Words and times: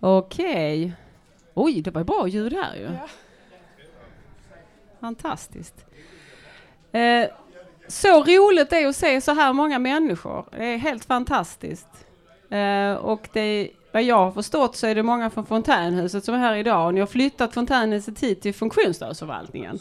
Okej. 0.00 0.92
Oj, 1.54 1.82
det 1.82 1.90
var 1.90 2.04
bra 2.04 2.28
ljud 2.28 2.52
här 2.52 2.76
ju. 2.76 2.88
Fantastiskt. 5.00 5.86
Eh, 6.92 7.28
så 7.88 8.24
roligt 8.24 8.70
det 8.70 8.76
är 8.76 8.88
att 8.88 8.96
se 8.96 9.20
så 9.20 9.34
här 9.34 9.52
många 9.52 9.78
människor. 9.78 10.44
Det 10.50 10.64
är 10.64 10.78
helt 10.78 11.04
fantastiskt. 11.04 11.88
Eh, 12.50 12.92
och 12.92 13.28
det, 13.32 13.70
vad 13.92 14.02
jag 14.02 14.16
har 14.16 14.32
förstått 14.32 14.76
så 14.76 14.86
är 14.86 14.94
det 14.94 15.02
många 15.02 15.30
från 15.30 15.46
Fontänhuset 15.46 16.24
som 16.24 16.34
är 16.34 16.38
här 16.38 16.56
idag. 16.56 16.86
Och 16.86 16.94
ni 16.94 17.00
har 17.00 17.06
flyttat 17.06 17.54
Fontänhuset 17.54 18.20
hit 18.20 18.42
till 18.42 18.54
funktionsstödsförvaltningen. 18.54 19.78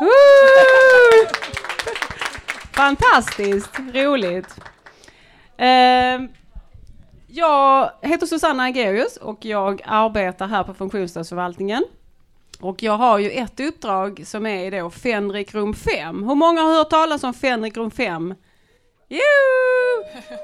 Woo! 0.00 1.28
Fantastiskt 2.72 3.78
roligt. 3.78 4.60
Eh, 5.56 6.20
jag 7.34 7.90
heter 8.00 8.26
Susanna 8.26 8.62
Agerius 8.62 9.16
och 9.16 9.44
jag 9.44 9.82
arbetar 9.84 10.46
här 10.46 10.64
på 10.64 10.74
funktionsstödsförvaltningen. 10.74 11.84
Och 12.60 12.82
jag 12.82 12.96
har 12.96 13.18
ju 13.18 13.30
ett 13.30 13.60
uppdrag 13.60 14.22
som 14.26 14.46
är 14.46 14.70
då 14.70 14.90
Fenrik 14.90 15.54
rum 15.54 15.74
5. 15.74 16.28
Hur 16.28 16.34
många 16.34 16.60
har 16.60 16.74
hört 16.74 16.90
talas 16.90 17.24
om 17.24 17.34
Fenrik 17.34 17.76
rum 17.76 17.90
5? 17.90 18.34
Jo! 19.08 19.18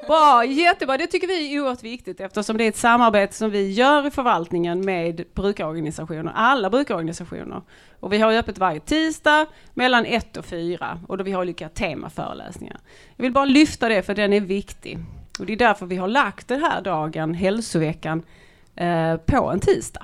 Bra, 0.06 0.45
jättebra. 0.45 0.97
Det 0.97 1.06
tycker 1.06 1.27
vi 1.27 1.55
är 1.55 1.61
oerhört 1.61 1.83
viktigt 1.83 2.20
eftersom 2.20 2.56
det 2.56 2.64
är 2.64 2.69
ett 2.69 2.77
samarbete 2.77 3.34
som 3.34 3.50
vi 3.50 3.73
gör 3.73 4.06
i 4.06 4.11
förvaltningen 4.11 4.84
med 4.84 5.25
brukarorganisationer, 5.34 6.33
alla 6.34 6.70
brukarorganisationer. 6.70 7.62
Och 8.00 8.12
vi 8.12 8.19
har 8.19 8.33
öppet 8.33 8.59
varje 8.59 8.80
tisdag 8.80 9.47
mellan 9.75 10.06
1 10.06 10.36
och 10.36 10.45
4 10.45 11.00
och 11.09 11.19
då 11.19 11.25
vi 11.25 11.33
har 11.33 11.41
olika 11.41 11.69
temaföreläsningar. 11.69 12.80
Jag 13.16 13.23
vill 13.23 13.33
bara 13.33 13.45
lyfta 13.45 13.89
det 13.89 14.02
för 14.02 14.14
den 14.14 14.33
är 14.33 14.41
viktig. 14.41 14.98
Och 15.41 15.47
det 15.47 15.52
är 15.52 15.56
därför 15.56 15.87
vi 15.87 15.97
har 15.97 16.09
lagt 16.09 16.48
den 16.48 16.60
här 16.60 16.83
dagen, 16.83 17.34
hälsoveckan, 17.34 18.23
eh, 18.77 19.16
på 19.16 19.51
en 19.51 19.61
tisdag. 19.61 20.02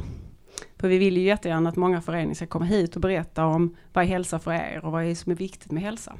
För 0.78 0.88
vi 0.88 0.98
vill 0.98 1.16
ju 1.16 1.22
jättegärna 1.22 1.68
att 1.68 1.76
många 1.76 2.00
föreningar 2.00 2.34
ska 2.34 2.46
komma 2.46 2.64
hit 2.64 2.94
och 2.94 3.00
berätta 3.00 3.44
om 3.44 3.76
vad 3.92 4.04
är 4.04 4.08
hälsa 4.08 4.38
för 4.38 4.52
er 4.52 4.80
och 4.82 4.92
vad 4.92 5.04
är 5.04 5.14
som 5.14 5.32
är 5.32 5.36
viktigt 5.36 5.72
med 5.72 5.82
hälsa. 5.82 6.16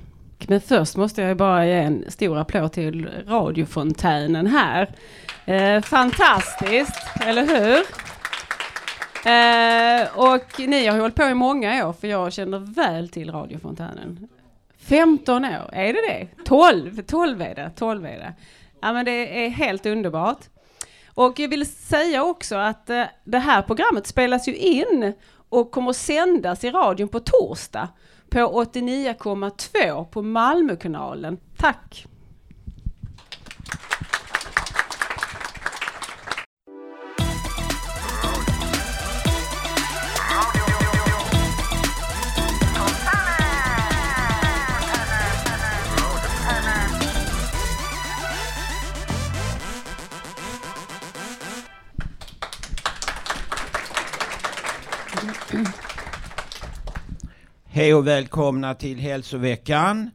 Men 0.49 0.61
först 0.61 0.97
måste 0.97 1.23
jag 1.23 1.37
bara 1.37 1.67
ge 1.67 1.73
en 1.73 2.05
stor 2.09 2.39
applåd 2.39 2.73
till 2.73 3.09
radiofontänen 3.27 4.47
här. 4.47 4.95
Eh, 5.45 5.83
fantastiskt, 5.83 7.07
eller 7.21 7.47
hur? 7.47 7.77
Eh, 9.27 10.19
och 10.19 10.69
ni 10.69 10.87
har 10.87 11.01
hållit 11.01 11.15
på 11.15 11.23
i 11.23 11.35
många 11.35 11.89
år 11.89 11.93
för 11.93 12.09
jag 12.09 12.33
känner 12.33 12.59
väl 12.59 13.09
till 13.09 13.33
radiofontänen. 13.33 14.29
15 14.79 15.45
år, 15.45 15.71
är 15.73 15.93
det 15.93 16.09
det? 16.09 16.45
12, 16.45 17.03
12 17.03 17.43
är 17.43 17.55
det, 17.55 17.71
12 17.77 18.07
är 18.07 18.19
det. 18.19 18.33
Ja 18.85 18.93
men 18.93 19.05
det 19.05 19.45
är 19.45 19.49
helt 19.49 19.87
underbart. 19.87 20.39
Och 21.15 21.39
jag 21.39 21.49
vill 21.49 21.67
säga 21.67 22.25
också 22.25 22.57
att 22.57 22.91
eh, 22.91 23.05
det 23.25 23.39
här 23.39 23.63
programmet 23.63 24.07
spelas 24.07 24.49
ju 24.49 24.57
in 24.57 25.13
och 25.49 25.71
kommer 25.71 25.91
att 25.91 25.97
sändas 25.97 26.65
i 26.65 26.71
radion 26.71 27.09
på 27.09 27.21
torsdag 27.21 27.89
på 28.29 28.39
89,2 28.39 30.05
på 30.05 30.23
Malmökanalen. 30.23 31.39
Tack! 31.57 32.07
Hej 57.77 57.95
och 57.95 58.07
välkomna 58.07 58.75
till 58.75 58.99
hälsoveckan. 58.99 60.11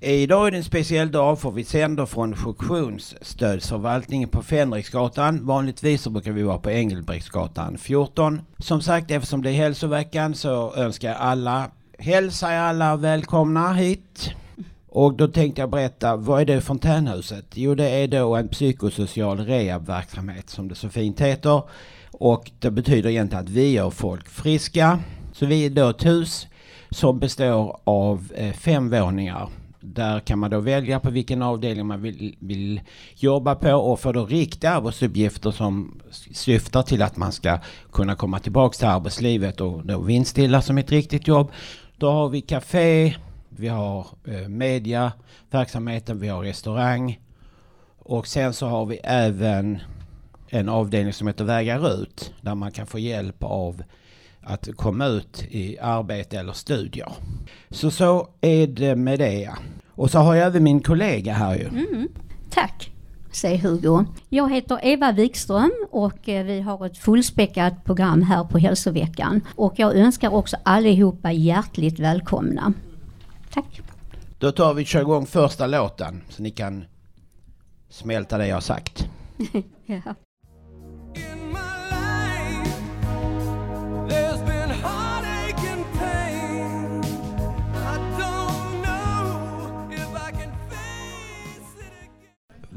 Idag 0.00 0.46
är 0.46 0.50
det 0.50 0.56
en 0.56 0.64
speciell 0.64 1.12
dag 1.12 1.40
för 1.40 1.50
vi 1.50 1.64
sänder 1.64 2.06
från 2.06 2.36
funktionsstödsförvaltningen 2.36 4.28
på 4.28 4.42
Fänriksgatan. 4.42 5.46
Vanligtvis 5.46 6.02
så 6.02 6.10
brukar 6.10 6.32
vi 6.32 6.42
vara 6.42 6.58
på 6.58 6.70
Engelbrektsgatan 6.70 7.78
14. 7.78 8.40
Som 8.58 8.82
sagt, 8.82 9.10
eftersom 9.10 9.42
det 9.42 9.50
är 9.50 9.54
hälsoveckan 9.54 10.34
så 10.34 10.74
önskar 10.74 11.08
jag 11.08 11.18
alla, 11.18 11.70
hälsa 11.98 12.52
er 12.52 12.58
alla 12.58 12.96
välkomna 12.96 13.72
hit. 13.72 14.30
Och 14.88 15.14
då 15.14 15.28
tänkte 15.28 15.60
jag 15.60 15.70
berätta, 15.70 16.16
vad 16.16 16.40
är 16.40 16.44
det 16.44 16.60
Fontänhuset? 16.60 17.46
Jo, 17.54 17.74
det 17.74 17.88
är 17.88 18.08
då 18.08 18.36
en 18.36 18.48
psykosocial 18.48 19.38
rehabverksamhet 19.38 20.50
som 20.50 20.68
det 20.68 20.74
så 20.74 20.88
fint 20.88 21.20
heter. 21.20 21.62
Och 22.10 22.50
det 22.58 22.70
betyder 22.70 23.10
egentligen 23.10 23.44
att 23.44 23.50
vi 23.50 23.72
gör 23.72 23.90
folk 23.90 24.28
friska. 24.28 24.98
Så 25.32 25.46
vi 25.46 25.66
är 25.66 25.70
då 25.70 25.88
ett 25.88 26.06
hus 26.06 26.46
som 26.90 27.18
består 27.18 27.80
av 27.84 28.32
eh, 28.34 28.52
fem 28.52 28.90
våningar. 28.90 29.48
Där 29.80 30.20
kan 30.20 30.38
man 30.38 30.50
då 30.50 30.60
välja 30.60 31.00
på 31.00 31.10
vilken 31.10 31.42
avdelning 31.42 31.86
man 31.86 32.02
vill, 32.02 32.36
vill 32.38 32.80
jobba 33.14 33.54
på 33.54 33.72
och 33.72 34.00
få 34.00 34.12
då 34.12 34.26
riktiga 34.26 34.70
arbetsuppgifter 34.70 35.50
som 35.50 36.00
syftar 36.32 36.82
till 36.82 37.02
att 37.02 37.16
man 37.16 37.32
ska 37.32 37.58
kunna 37.92 38.14
komma 38.14 38.38
tillbaka 38.38 38.78
till 38.78 38.86
arbetslivet 38.86 39.60
och 39.60 39.86
då 39.86 40.00
vindstilla 40.00 40.62
som 40.62 40.78
ett 40.78 40.90
riktigt 40.90 41.28
jobb. 41.28 41.50
Då 41.96 42.10
har 42.10 42.28
vi 42.28 42.40
café, 42.40 43.14
vi 43.48 43.68
har 43.68 44.06
eh, 44.24 44.48
media, 44.48 45.12
verksamheten, 45.50 46.20
vi 46.20 46.28
har 46.28 46.42
restaurang 46.42 47.18
och 47.98 48.26
sen 48.26 48.52
så 48.52 48.66
har 48.66 48.86
vi 48.86 48.96
även 49.04 49.78
en 50.48 50.68
avdelning 50.68 51.12
som 51.12 51.26
heter 51.26 51.44
Vägar 51.44 52.02
ut 52.02 52.32
där 52.40 52.54
man 52.54 52.72
kan 52.72 52.86
få 52.86 52.98
hjälp 52.98 53.36
av 53.44 53.82
att 54.50 54.68
komma 54.76 55.06
ut 55.06 55.44
i 55.48 55.78
arbete 55.78 56.38
eller 56.38 56.52
studier. 56.52 57.12
Så 57.70 57.90
så 57.90 58.28
är 58.40 58.66
det 58.66 58.96
med 58.96 59.18
det. 59.18 59.50
Och 59.88 60.10
så 60.10 60.18
har 60.18 60.34
jag 60.34 60.46
även 60.46 60.62
min 60.62 60.80
kollega 60.80 61.32
här 61.32 61.54
ju. 61.54 61.68
Mm, 61.68 62.08
tack, 62.50 62.92
säger 63.32 63.58
Hugo. 63.58 64.04
Jag 64.28 64.50
heter 64.54 64.78
Eva 64.82 65.12
Wikström 65.12 65.72
och 65.90 66.28
eh, 66.28 66.44
vi 66.44 66.60
har 66.60 66.86
ett 66.86 66.98
fullspäckat 66.98 67.84
program 67.84 68.22
här 68.22 68.44
på 68.44 68.58
hälsoveckan. 68.58 69.40
Och 69.56 69.74
jag 69.76 69.96
önskar 69.96 70.34
också 70.34 70.56
allihopa 70.62 71.32
hjärtligt 71.32 71.98
välkomna. 71.98 72.72
Tack. 73.52 73.80
Då 74.38 74.52
tar 74.52 74.74
vi 74.74 74.84
kör 74.84 75.00
igång 75.00 75.26
första 75.26 75.66
låten 75.66 76.22
så 76.28 76.42
ni 76.42 76.50
kan 76.50 76.84
smälta 77.88 78.38
det 78.38 78.46
jag 78.46 78.62
sagt. 78.62 79.08
ja. 79.86 80.14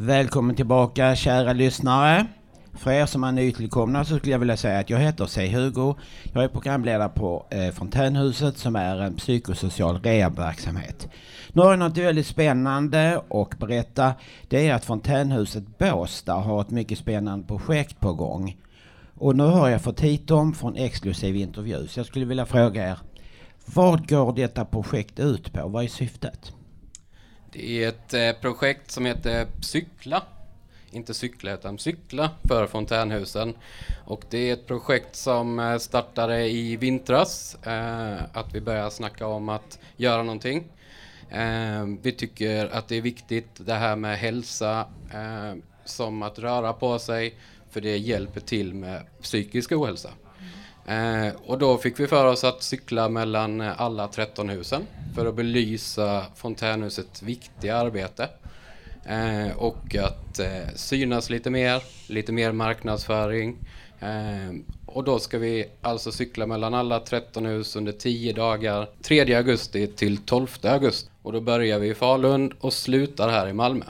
Välkommen 0.06 0.56
tillbaka 0.56 1.16
kära 1.16 1.54
lyssnare. 1.54 2.26
För 2.74 2.92
er 2.92 3.06
som 3.06 3.24
är 3.24 3.32
nytillkomna 3.32 4.06
så 4.06 4.18
skulle 4.18 4.32
jag 4.32 4.40
vilja 4.40 4.58
säga 4.58 4.80
att 4.80 4.90
jag 4.90 5.00
heter 5.00 5.26
C. 5.26 5.48
Hugo. 5.48 5.96
Jag 6.34 6.44
är 6.44 6.48
programledare 6.48 7.10
på 7.10 7.46
eh, 7.50 7.72
Fontänhuset 7.72 8.58
som 8.58 8.76
är 8.76 9.02
en 9.02 9.16
psykosocial 9.16 10.00
rehabverksamhet. 10.00 11.10
Nu 11.54 11.62
har 11.62 11.70
jag 11.70 11.80
något 11.80 11.98
väldigt 11.98 12.28
spännande 12.28 13.22
att 13.30 13.60
berätta. 13.60 14.14
Det 14.48 14.68
är 14.68 14.74
att 14.74 14.86
Fontänhuset 14.86 15.78
Båstad 15.78 16.34
har 16.34 16.62
ett 16.62 16.72
mycket 16.72 16.98
spännande 16.98 17.48
projekt 17.48 18.00
på 18.00 18.14
gång. 18.14 18.58
Och 19.16 19.36
nu 19.36 19.44
har 19.44 19.70
jag 19.70 19.82
fått 19.82 20.00
hit 20.00 20.28
dem 20.28 20.54
från 20.54 20.76
exklusiv 20.76 21.36
intervju. 21.36 21.88
Så 21.88 22.00
jag 22.00 22.08
skulle 22.08 22.26
vilja 22.26 22.46
fråga 22.46 22.90
er, 22.90 22.98
vad 23.66 24.10
går 24.10 24.34
detta 24.34 24.66
projekt 24.66 25.20
ut 25.20 25.54
på? 25.54 25.68
Vad 25.68 25.84
är 25.84 25.88
syftet? 25.88 26.54
Det 27.54 27.84
är 27.84 27.90
ett 27.90 28.14
eh, 28.14 28.42
projekt 28.42 28.92
som 28.92 29.06
heter 29.06 29.48
Cykla. 29.62 30.24
Inte 30.92 31.14
cykla 31.14 31.54
utan 31.54 31.78
cykla 31.78 32.32
för 32.48 32.68
fontänhusen. 32.68 33.56
Och 34.06 34.24
det 34.30 34.50
är 34.50 34.54
ett 34.54 34.68
projekt 34.68 35.16
som 35.16 35.60
eh, 35.60 35.78
startade 35.78 36.50
i 36.50 36.76
vintras. 36.76 37.58
Eh, 37.64 38.18
att 38.34 38.54
vi 38.54 38.62
började 38.62 38.92
snacka 38.92 39.28
om 39.28 39.50
att 39.50 39.80
göra 39.98 40.24
någonting. 40.24 40.64
Vi 42.02 42.12
tycker 42.12 42.66
att 42.66 42.88
det 42.88 42.96
är 42.96 43.02
viktigt 43.02 43.50
det 43.56 43.74
här 43.74 43.96
med 43.96 44.18
hälsa 44.18 44.86
som 45.86 46.24
att 46.24 46.40
röra 46.40 46.74
på 46.74 47.00
sig 47.00 47.36
för 47.70 47.82
det 47.82 47.98
hjälper 47.98 48.40
till 48.40 48.74
med 48.74 49.02
psykisk 49.22 49.72
ohälsa. 49.72 50.10
Eh, 50.86 51.34
och 51.46 51.58
då 51.58 51.78
fick 51.78 52.00
vi 52.00 52.08
för 52.08 52.26
oss 52.26 52.44
att 52.44 52.64
cykla 52.64 53.10
mellan 53.10 53.62
alla 53.62 54.08
13 54.08 54.50
husen 54.50 54.88
för 55.16 55.26
att 55.26 55.36
belysa 55.36 56.26
fontänhusets 56.36 57.24
viktiga 57.24 57.78
arbete. 57.78 58.30
Eh, 59.06 59.58
och 59.58 59.96
att 59.96 60.40
eh, 60.40 60.76
synas 60.76 61.30
lite 61.30 61.50
mer, 61.50 61.84
lite 62.08 62.32
mer 62.32 62.52
marknadsföring. 62.52 63.58
Eh, 64.00 64.54
och 64.86 65.04
då 65.04 65.20
ska 65.20 65.38
vi 65.38 65.66
alltså 65.82 66.12
cykla 66.12 66.48
mellan 66.48 66.74
alla 66.74 67.00
13 67.00 67.46
hus 67.46 67.76
under 67.76 67.92
10 67.92 68.34
dagar, 68.34 68.90
3 69.02 69.36
augusti 69.36 69.88
till 69.88 70.18
12 70.18 70.48
augusti. 70.64 71.10
Och 71.22 71.32
då 71.32 71.42
börjar 71.42 71.80
vi 71.80 71.90
i 71.90 71.96
Falun 71.96 72.54
och 72.60 72.74
slutar 72.74 73.30
här 73.30 73.48
i 73.48 73.54
Malmö. 73.54 73.86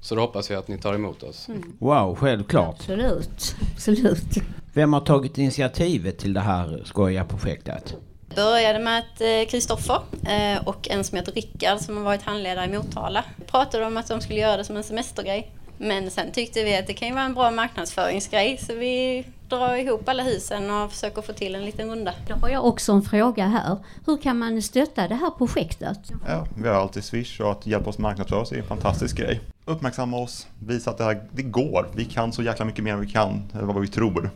Så 0.00 0.14
då 0.14 0.20
hoppas 0.20 0.50
jag 0.50 0.58
att 0.58 0.68
ni 0.68 0.78
tar 0.78 0.94
emot 0.94 1.22
oss. 1.22 1.48
Wow, 1.78 2.14
självklart. 2.14 2.76
Absolut, 2.78 3.56
absolut. 3.74 4.38
Vem 4.74 4.92
har 4.92 5.00
tagit 5.00 5.38
initiativet 5.38 6.18
till 6.18 6.32
det 6.34 6.40
här 6.40 6.82
skojiga 6.84 7.24
projektet? 7.24 7.96
Började 8.34 8.78
med 8.78 8.98
att 8.98 9.20
eh, 9.20 9.50
Kristoffer 9.50 10.00
eh, 10.26 10.68
och 10.68 10.88
en 10.90 11.04
som 11.04 11.18
heter 11.18 11.32
Rickard 11.32 11.78
som 11.78 11.96
har 11.96 12.04
varit 12.04 12.22
handledare 12.22 12.64
i 12.64 12.68
Motala 12.68 13.24
pratade 13.46 13.86
om 13.86 13.96
att 13.96 14.08
de 14.08 14.20
skulle 14.20 14.40
göra 14.40 14.56
det 14.56 14.64
som 14.64 14.76
en 14.76 14.84
semestergrej. 14.84 15.52
Men 15.78 16.10
sen 16.10 16.32
tyckte 16.32 16.64
vi 16.64 16.76
att 16.76 16.86
det 16.86 16.94
kan 16.94 17.08
ju 17.08 17.14
vara 17.14 17.24
en 17.24 17.34
bra 17.34 17.50
marknadsföringsgrej 17.50 18.58
så 18.58 18.74
vi 18.74 19.24
drar 19.48 19.76
ihop 19.76 20.08
alla 20.08 20.22
husen 20.22 20.70
och 20.70 20.92
försöker 20.92 21.22
få 21.22 21.32
till 21.32 21.54
en 21.54 21.64
liten 21.64 21.90
runda. 21.90 22.14
Då 22.28 22.34
har 22.34 22.48
jag 22.48 22.64
också 22.64 22.92
en 22.92 23.02
fråga 23.02 23.46
här. 23.46 23.76
Hur 24.06 24.16
kan 24.16 24.38
man 24.38 24.62
stötta 24.62 25.08
det 25.08 25.14
här 25.14 25.30
projektet? 25.30 25.98
Ja, 26.26 26.46
vi 26.56 26.68
har 26.68 26.74
alltid 26.74 27.04
Swish 27.04 27.40
och 27.40 27.50
att 27.50 27.66
hjälpa 27.66 27.90
oss 27.90 27.98
marknadsföra 27.98 28.40
oss 28.40 28.52
är 28.52 28.56
en 28.56 28.64
fantastisk 28.64 29.16
grej. 29.16 29.40
Uppmärksamma 29.64 30.18
oss, 30.18 30.46
visa 30.66 30.90
att 30.90 30.98
det 30.98 31.04
här 31.04 31.22
det 31.32 31.42
går. 31.42 31.88
Vi 31.94 32.04
kan 32.04 32.32
så 32.32 32.42
jäkla 32.42 32.64
mycket 32.64 32.84
mer 32.84 32.92
än 32.92 33.00
vi 33.00 33.10
kan, 33.10 33.42
eller 33.54 33.64
vad 33.64 33.80
vi 33.80 33.88
tror. 33.88 34.30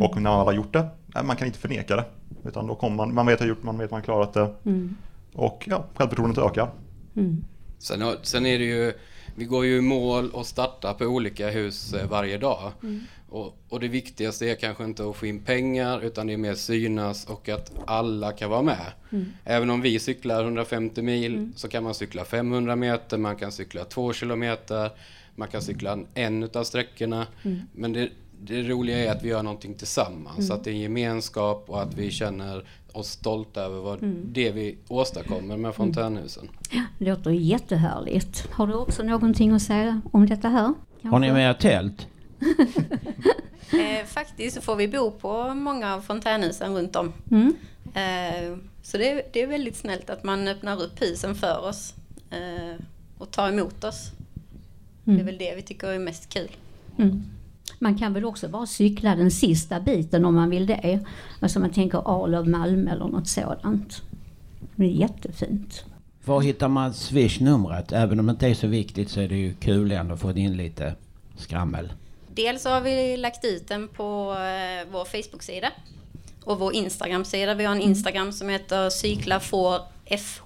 Och 0.00 0.16
när 0.22 0.30
man 0.30 0.38
väl 0.38 0.46
har 0.46 0.52
gjort 0.52 0.72
det, 0.72 0.88
man 1.24 1.36
kan 1.36 1.46
inte 1.46 1.58
förneka 1.58 1.96
det. 1.96 2.04
Utan 2.44 2.66
då 2.66 2.74
kommer 2.74 2.96
man, 2.96 3.14
man 3.14 3.26
vet 3.26 3.40
att 3.40 3.48
gjort, 3.48 3.62
man 3.62 3.78
vet 3.78 3.84
att 3.84 3.90
man 3.90 3.98
har 4.00 4.04
klarat 4.04 4.32
det. 4.32 4.54
Och 5.34 5.64
ja, 5.66 5.84
självförtroendet 5.94 6.38
ökar. 6.44 6.70
Sen, 7.78 8.02
har- 8.02 8.16
sen 8.22 8.46
är 8.46 8.58
det 8.58 8.64
ju, 8.64 8.92
vi 9.34 9.44
går 9.44 9.64
ju 9.66 9.76
i 9.78 9.80
mål 9.80 10.30
och 10.30 10.46
startar 10.46 10.94
på 10.94 11.04
olika 11.04 11.50
hus 11.50 11.94
eh, 11.94 12.08
varje 12.08 12.38
dag. 12.38 12.72
Och, 13.28 13.56
och 13.68 13.80
det 13.80 13.88
viktigaste 13.88 14.46
är 14.50 14.54
kanske 14.54 14.84
inte 14.84 15.08
att 15.08 15.16
få 15.16 15.26
in 15.26 15.40
pengar 15.40 16.00
utan 16.04 16.26
det 16.26 16.32
är 16.32 16.36
mer 16.36 16.54
synas 16.54 17.24
och 17.26 17.48
att 17.48 17.72
alla 17.86 18.32
kan 18.32 18.50
vara 18.50 18.62
med. 18.62 18.86
Även 19.44 19.70
om 19.70 19.80
vi 19.80 19.98
cyklar 19.98 20.42
150 20.44 21.02
mil 21.02 21.32
så 21.56 21.68
kan 21.68 21.84
man 21.84 21.94
cykla 21.94 22.24
500 22.24 22.76
meter, 22.76 23.18
man 23.18 23.36
kan 23.36 23.52
cykla 23.52 23.84
2 23.84 24.12
kilometer, 24.12 24.90
man 25.34 25.48
kan 25.48 25.62
cykla 25.62 25.98
en 26.14 26.42
utav 26.42 26.64
sträckorna. 26.64 27.26
Men 27.72 27.92
det, 27.92 28.08
det 28.42 28.62
roliga 28.62 28.98
är 28.98 29.12
att 29.12 29.22
vi 29.22 29.28
gör 29.28 29.42
någonting 29.42 29.74
tillsammans, 29.74 30.46
så 30.46 30.54
att 30.54 30.64
det 30.64 30.70
är 30.70 30.74
en 30.74 30.80
gemenskap 30.80 31.64
och 31.66 31.82
att 31.82 31.94
vi 31.94 32.10
känner 32.10 32.64
oss 32.92 33.10
stolta 33.10 33.60
över 33.60 33.80
vad 33.80 33.98
det 34.24 34.50
vi 34.50 34.78
åstadkommer 34.88 35.56
med 35.56 35.74
fontänhusen. 35.74 36.48
Det 36.98 37.04
låter 37.04 37.30
jättehärligt. 37.30 38.48
Har 38.50 38.66
du 38.66 38.74
också 38.74 39.02
någonting 39.02 39.50
att 39.50 39.62
säga 39.62 40.00
om 40.12 40.26
detta 40.26 40.48
här? 40.48 40.74
Har 41.02 41.18
ni 41.18 41.32
med 41.32 41.50
er 41.50 41.54
tält? 41.54 42.06
Eh, 43.72 44.06
faktiskt 44.06 44.56
så 44.56 44.62
får 44.62 44.76
vi 44.76 44.88
bo 44.88 45.10
på 45.10 45.54
många 45.54 45.94
av 45.94 46.00
fontänhusen 46.00 46.76
runt 46.76 46.96
om. 46.96 47.12
Mm. 47.30 47.54
Eh, 47.94 48.58
så 48.82 48.98
det 48.98 49.10
är, 49.10 49.22
det 49.32 49.42
är 49.42 49.46
väldigt 49.46 49.76
snällt 49.76 50.10
att 50.10 50.24
man 50.24 50.48
öppnar 50.48 50.82
upp 50.82 51.02
husen 51.02 51.34
för 51.34 51.68
oss 51.68 51.94
eh, 52.30 52.84
och 53.18 53.30
tar 53.30 53.48
emot 53.48 53.84
oss. 53.84 54.10
Det 55.04 55.20
är 55.20 55.24
väl 55.24 55.38
det 55.38 55.54
vi 55.56 55.62
tycker 55.62 55.88
är 55.88 55.98
mest 55.98 56.28
kul. 56.28 56.50
Mm. 56.98 57.24
Man 57.82 57.98
kan 57.98 58.12
väl 58.12 58.24
också 58.24 58.48
bara 58.48 58.66
cykla 58.66 59.16
den 59.16 59.30
sista 59.30 59.80
biten 59.80 60.24
om 60.24 60.34
man 60.34 60.50
vill 60.50 60.66
det. 60.66 61.00
Alltså 61.40 61.60
man 61.60 61.70
tänker 61.70 62.02
Arlöv, 62.22 62.48
Malmö 62.48 62.90
eller 62.90 63.04
något 63.08 63.28
sådant. 63.28 64.02
Det 64.76 64.84
är 64.84 64.88
jättefint. 64.88 65.84
Var 66.24 66.40
hittar 66.40 66.68
man 66.68 66.94
Swish-numret? 66.94 67.92
Även 67.92 68.20
om 68.20 68.26
det 68.26 68.30
inte 68.30 68.46
är 68.48 68.54
så 68.54 68.66
viktigt 68.66 69.10
så 69.10 69.20
är 69.20 69.28
det 69.28 69.36
ju 69.36 69.54
kul 69.54 69.92
ändå 69.92 70.14
att 70.14 70.20
få 70.20 70.30
in 70.36 70.56
lite 70.56 70.94
skrammel. 71.36 71.92
Dels 72.34 72.64
har 72.64 72.80
vi 72.80 73.16
lagt 73.16 73.44
ut 73.44 73.68
den 73.68 73.88
på 73.88 74.32
eh, 74.32 74.88
vår 74.92 75.04
Facebook-sida 75.04 75.68
och 76.44 76.58
vår 76.58 76.74
Instagram-sida. 76.74 77.54
Vi 77.54 77.64
har 77.64 77.74
en 77.74 77.80
Instagram 77.80 78.32
som 78.32 78.48
heter 78.48 78.90
cyklafårfh. 78.90 80.42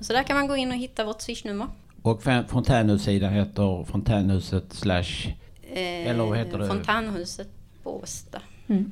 Så 0.00 0.12
där 0.12 0.22
kan 0.22 0.36
man 0.36 0.46
gå 0.48 0.56
in 0.56 0.68
och 0.70 0.76
hitta 0.76 1.04
vårt 1.04 1.20
swishnummer. 1.22 1.66
Och 2.02 2.22
fon- 2.22 2.46
fontänhussidan 2.48 3.32
heter 3.32 3.84
fontänhuset 3.84 4.72
slash 4.72 5.32
Eh, 5.72 6.10
Eller 6.10 6.24
vad 6.24 6.38
heter 6.38 6.58
det? 6.58 6.66
Fontänhuset 6.68 7.48
Båstad. 7.84 8.40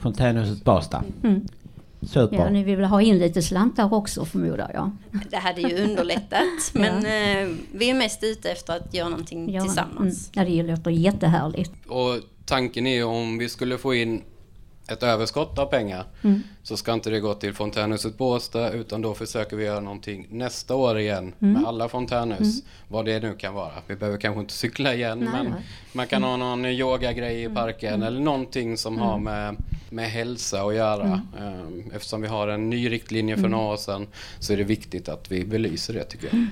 fontänhuset 0.02 0.64
Basta. 0.64 1.05
Mm. 1.25 1.46
Super. 2.02 2.37
Ja, 2.37 2.50
ni 2.50 2.64
vill 2.64 2.84
ha 2.84 3.02
in 3.02 3.19
lite 3.19 3.43
slantar 3.43 3.94
också 3.94 4.25
förmodar 4.25 4.70
jag. 4.75 4.90
Det 5.31 5.37
hade 5.37 5.61
ju 5.61 5.84
underlättat 5.84 6.43
men 6.73 6.96
eh, 6.96 7.55
vi 7.73 7.90
är 7.90 7.94
mest 7.94 8.25
ute 8.25 8.50
efter 8.50 8.76
att 8.76 8.94
göra 8.94 9.08
någonting 9.08 9.55
Ja, 9.55 9.62
tillsammans. 9.62 10.31
Mm. 10.37 10.49
Ja, 10.49 10.56
det 10.56 10.70
låter 10.70 10.90
jättehärligt. 10.90 11.73
Och 11.88 12.20
tanken 12.44 12.87
är 12.87 12.94
ju 12.94 13.05
om 13.05 13.38
vi 13.38 13.49
skulle 13.49 13.79
få 13.79 13.94
in 13.94 14.22
ett 14.88 15.03
överskott 15.03 15.59
av 15.59 15.67
pengar 15.67 16.05
så 16.62 16.77
ska 16.77 16.93
inte 16.93 17.11
det 17.11 17.21
gå 17.21 17.35
till 17.35 17.55
fontänhuset 17.55 18.19
Båstad 18.19 18.71
utan 18.71 19.03
då 19.03 19.15
försöker 19.15 19.56
vi 19.56 19.65
göra 19.65 19.81
någonting 19.81 20.27
nästa 20.31 20.75
år 20.75 20.99
igen 20.99 21.33
med 21.38 21.65
alla 21.67 21.88
fontänhus. 21.88 22.62
Vad 22.88 23.05
det 23.05 23.21
nu 23.21 23.35
kan 23.35 23.55
vara. 23.55 23.73
Vi 23.87 23.97
behöver 23.97 24.19
kanske 24.19 24.41
inte 24.41 24.53
cykla 24.53 24.94
igen 24.94 25.19
Nej, 25.19 25.29
men 25.33 25.44
nej. 25.47 25.61
man 25.93 26.06
kan 26.06 26.23
ha 26.23 26.37
någon 26.37 26.65
yogagrej 26.65 27.44
i 27.44 27.49
parken 27.49 28.03
eller 28.03 28.21
någonting 28.21 28.77
som 28.77 28.99
har 28.99 29.19
med, 29.19 29.56
med 29.91 30.11
hälsa 30.11 30.62
att 30.62 30.75
göra. 30.75 31.23
Ehm, 31.41 31.91
Eftersom 31.94 32.23
vi 32.23 32.29
har 32.29 32.49
en 32.49 32.71
ny 32.71 32.91
riktlinje 32.91 33.37
för 33.37 33.49
några 33.49 33.65
år 33.73 33.77
sedan 33.77 34.06
så 34.39 34.53
är 34.53 34.56
det 34.56 34.65
viktigt 34.65 35.09
att 35.09 35.31
vi 35.32 35.44
belyser 35.44 35.94
det 35.94 36.05
tycker 36.05 36.29
jag. 36.32 36.47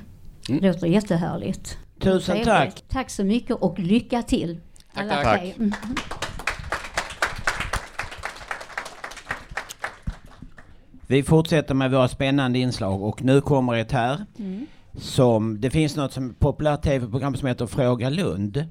Det 0.61 0.67
låter 0.73 0.87
jättehärligt. 0.87 1.79
Tusen 2.01 2.45
tack. 2.45 2.85
Tack 2.89 3.11
så 3.11 3.25
mycket 3.25 3.57
och 3.57 3.79
lycka 3.79 4.23
till. 4.23 4.61
Tack, 4.95 5.03
alla 5.05 5.23
tack. 5.23 5.41
tre. 5.41 5.53
Mm. 5.57 5.73
Vi 11.07 11.23
fortsätter 11.23 11.75
med 11.75 11.91
våra 11.91 12.09
spännande 12.09 12.59
inslag 12.59 13.03
och 13.03 13.25
nu 13.25 13.41
kommer 13.41 13.75
ett 13.75 13.93
här. 13.93 14.27
Som, 14.97 15.61
det 15.61 15.71
finns 15.71 15.97
något 15.97 16.13
som 16.13 16.35
populärt 16.35 16.83
tv-program 16.83 17.37
som 17.37 17.49
heter 17.49 17.67
Fråga 17.67 18.11
Lund. 18.11 18.65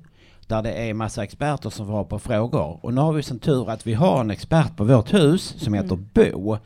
Där 0.47 0.61
det 0.61 0.71
är 0.71 0.93
massa 0.93 1.23
experter 1.23 1.69
som 1.69 1.85
svarar 1.85 2.03
på 2.03 2.19
frågor. 2.19 2.79
Och 2.81 2.93
nu 2.93 3.01
har 3.01 3.13
vi 3.13 3.23
som 3.23 3.39
tur 3.39 3.69
att 3.69 3.87
vi 3.87 3.93
har 3.93 4.21
en 4.21 4.31
expert 4.31 4.75
på 4.75 4.83
vårt 4.83 5.13
hus 5.13 5.55
som 5.57 5.73
heter 5.73 5.95
Bo. 5.95 6.57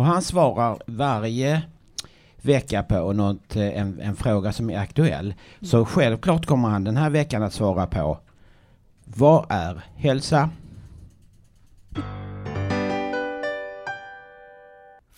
Och 0.00 0.04
han 0.04 0.22
svarar 0.22 0.78
varje 0.86 1.62
vecka 2.42 2.82
på 2.82 3.12
något, 3.12 3.56
eh, 3.56 3.80
en, 3.80 4.00
en 4.00 4.16
fråga 4.16 4.52
som 4.52 4.70
är 4.70 4.78
aktuell. 4.78 5.34
Så 5.60 5.84
självklart 5.84 6.46
kommer 6.46 6.68
han 6.68 6.84
den 6.84 6.96
här 6.96 7.10
veckan 7.10 7.42
att 7.42 7.52
svara 7.52 7.86
på 7.86 8.18
Vad 9.04 9.46
är 9.48 9.84
hälsa? 9.96 10.50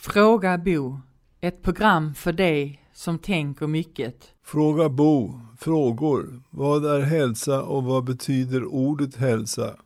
Fråga 0.05 0.59
Bo. 0.59 1.01
Ett 1.41 1.63
program 1.63 2.15
för 2.15 2.33
dig 2.33 2.83
som 2.95 3.19
tänker 3.19 3.67
mycket. 3.67 4.17
Fråga 4.45 4.89
Bo. 4.89 5.41
Frågor. 5.59 6.43
Vad 6.51 6.87
är 6.87 7.01
hälsa 7.01 7.63
och 7.63 7.85
vad 7.85 8.05
betyder 8.05 8.65
ordet 8.65 9.17
hälsa? 9.17 9.77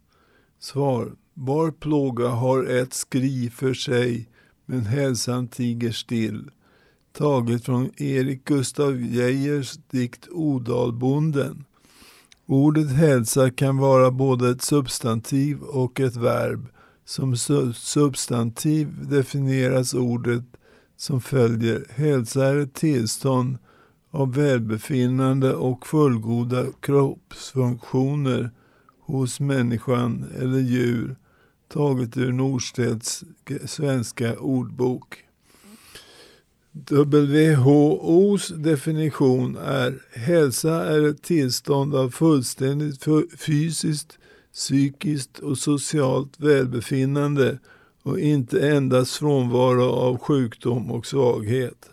Svar. 0.59 1.13
Var 1.35 1.71
plåga 1.71 2.29
har 2.29 2.65
ett 2.65 2.95
skri 2.95 3.51
för 3.51 3.75
sig, 3.75 4.29
men 4.67 4.81
hälsan 4.81 5.49
tiger 5.49 5.93
still. 5.93 6.51
Taget 7.13 7.65
från 7.65 7.91
Erik 7.97 8.45
Gustav 8.45 9.01
Geijers 9.01 9.79
dikt 9.91 10.29
Odalbonden. 10.31 11.65
Ordet 12.47 12.93
hälsa 12.93 13.51
kan 13.51 13.77
vara 13.77 14.11
både 14.11 14.51
ett 14.51 14.63
substantiv 14.63 15.61
och 15.61 16.01
ett 16.01 16.17
verb. 16.17 16.69
Som 17.07 17.37
substantiv 17.75 19.09
definieras 19.09 19.95
ordet 19.95 20.45
som 20.97 21.21
följer. 21.21 21.87
Hälsa 21.91 22.47
är 22.47 22.57
ett 22.57 22.75
tillstånd 22.75 23.59
av 24.11 24.35
välbefinnande 24.35 25.55
och 25.55 25.87
fullgoda 25.87 26.67
kroppsfunktioner 26.81 28.51
hos 29.01 29.41
människan 29.41 30.25
eller 30.39 30.59
djur 30.59 31.17
taget 31.69 32.17
ur 32.17 32.33
Norstedts 32.33 33.25
svenska 33.65 34.39
ordbok. 34.39 35.23
WHOs 36.91 38.49
definition 38.49 39.57
är 39.57 39.99
hälsa 40.13 40.85
är 40.87 41.09
ett 41.09 41.23
tillstånd 41.23 41.95
av 41.95 42.11
fullständigt 42.11 43.05
fysiskt, 43.39 44.19
psykiskt 44.57 45.39
och 45.39 45.59
socialt 45.59 46.41
välbefinnande 46.41 47.59
och 48.03 48.21
inte 48.21 48.69
endast 48.69 49.17
frånvaro 49.17 49.91
av 49.91 50.19
sjukdom 50.19 50.91
och 50.91 51.07
svaghet. 51.07 51.91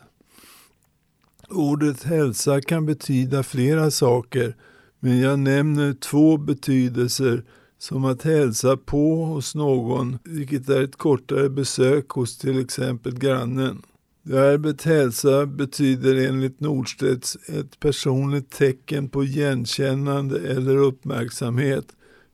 Ordet 1.50 2.03
hälsa 2.03 2.62
kan 2.62 2.86
betyda 2.86 3.43
flera 3.43 3.91
saker, 3.91 4.55
men 5.00 5.20
jag 5.20 5.39
nämner 5.39 5.93
två 5.93 6.38
betydelser 6.38 7.43
som 7.77 8.05
att 8.05 8.24
hälsa 8.24 8.77
på 8.77 9.25
hos 9.25 9.55
någon, 9.55 10.20
vilket 10.24 10.70
är 10.70 10.84
ett 10.84 10.96
kortare 10.96 11.50
besök 11.50 12.10
hos 12.10 12.38
till 12.38 12.60
exempel 12.60 13.20
grannen. 13.20 13.82
Verbet 14.22 14.84
hälsa 14.84 15.46
betyder 15.46 16.27
enligt 16.27 16.60
Nordstedts 16.60 17.38
ett 17.48 17.79
personligt 17.79 18.51
tecken 18.51 19.10
på 19.10 19.24
igenkännande 19.24 20.39
eller 20.39 20.77
uppmärksamhet 20.77 21.86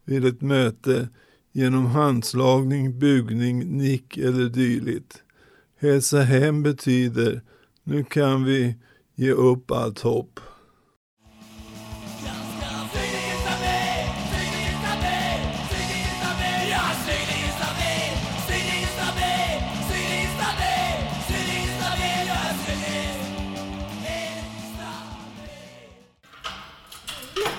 vid 0.10 0.25
ett 0.25 0.42
möte 0.42 1.10
genom 1.51 1.86
handslagning, 1.86 3.00
bugning, 3.00 3.78
nick 3.78 4.18
eller 4.18 4.50
dylikt. 4.50 5.24
Hälsa 5.80 6.22
hem 6.22 6.63
betyder 6.63 7.42
nu 7.84 8.04
kan 8.04 8.44
vi 8.44 8.75
ge 9.16 9.32
upp 9.32 9.72
allt 9.72 10.00
hopp. 10.00 10.39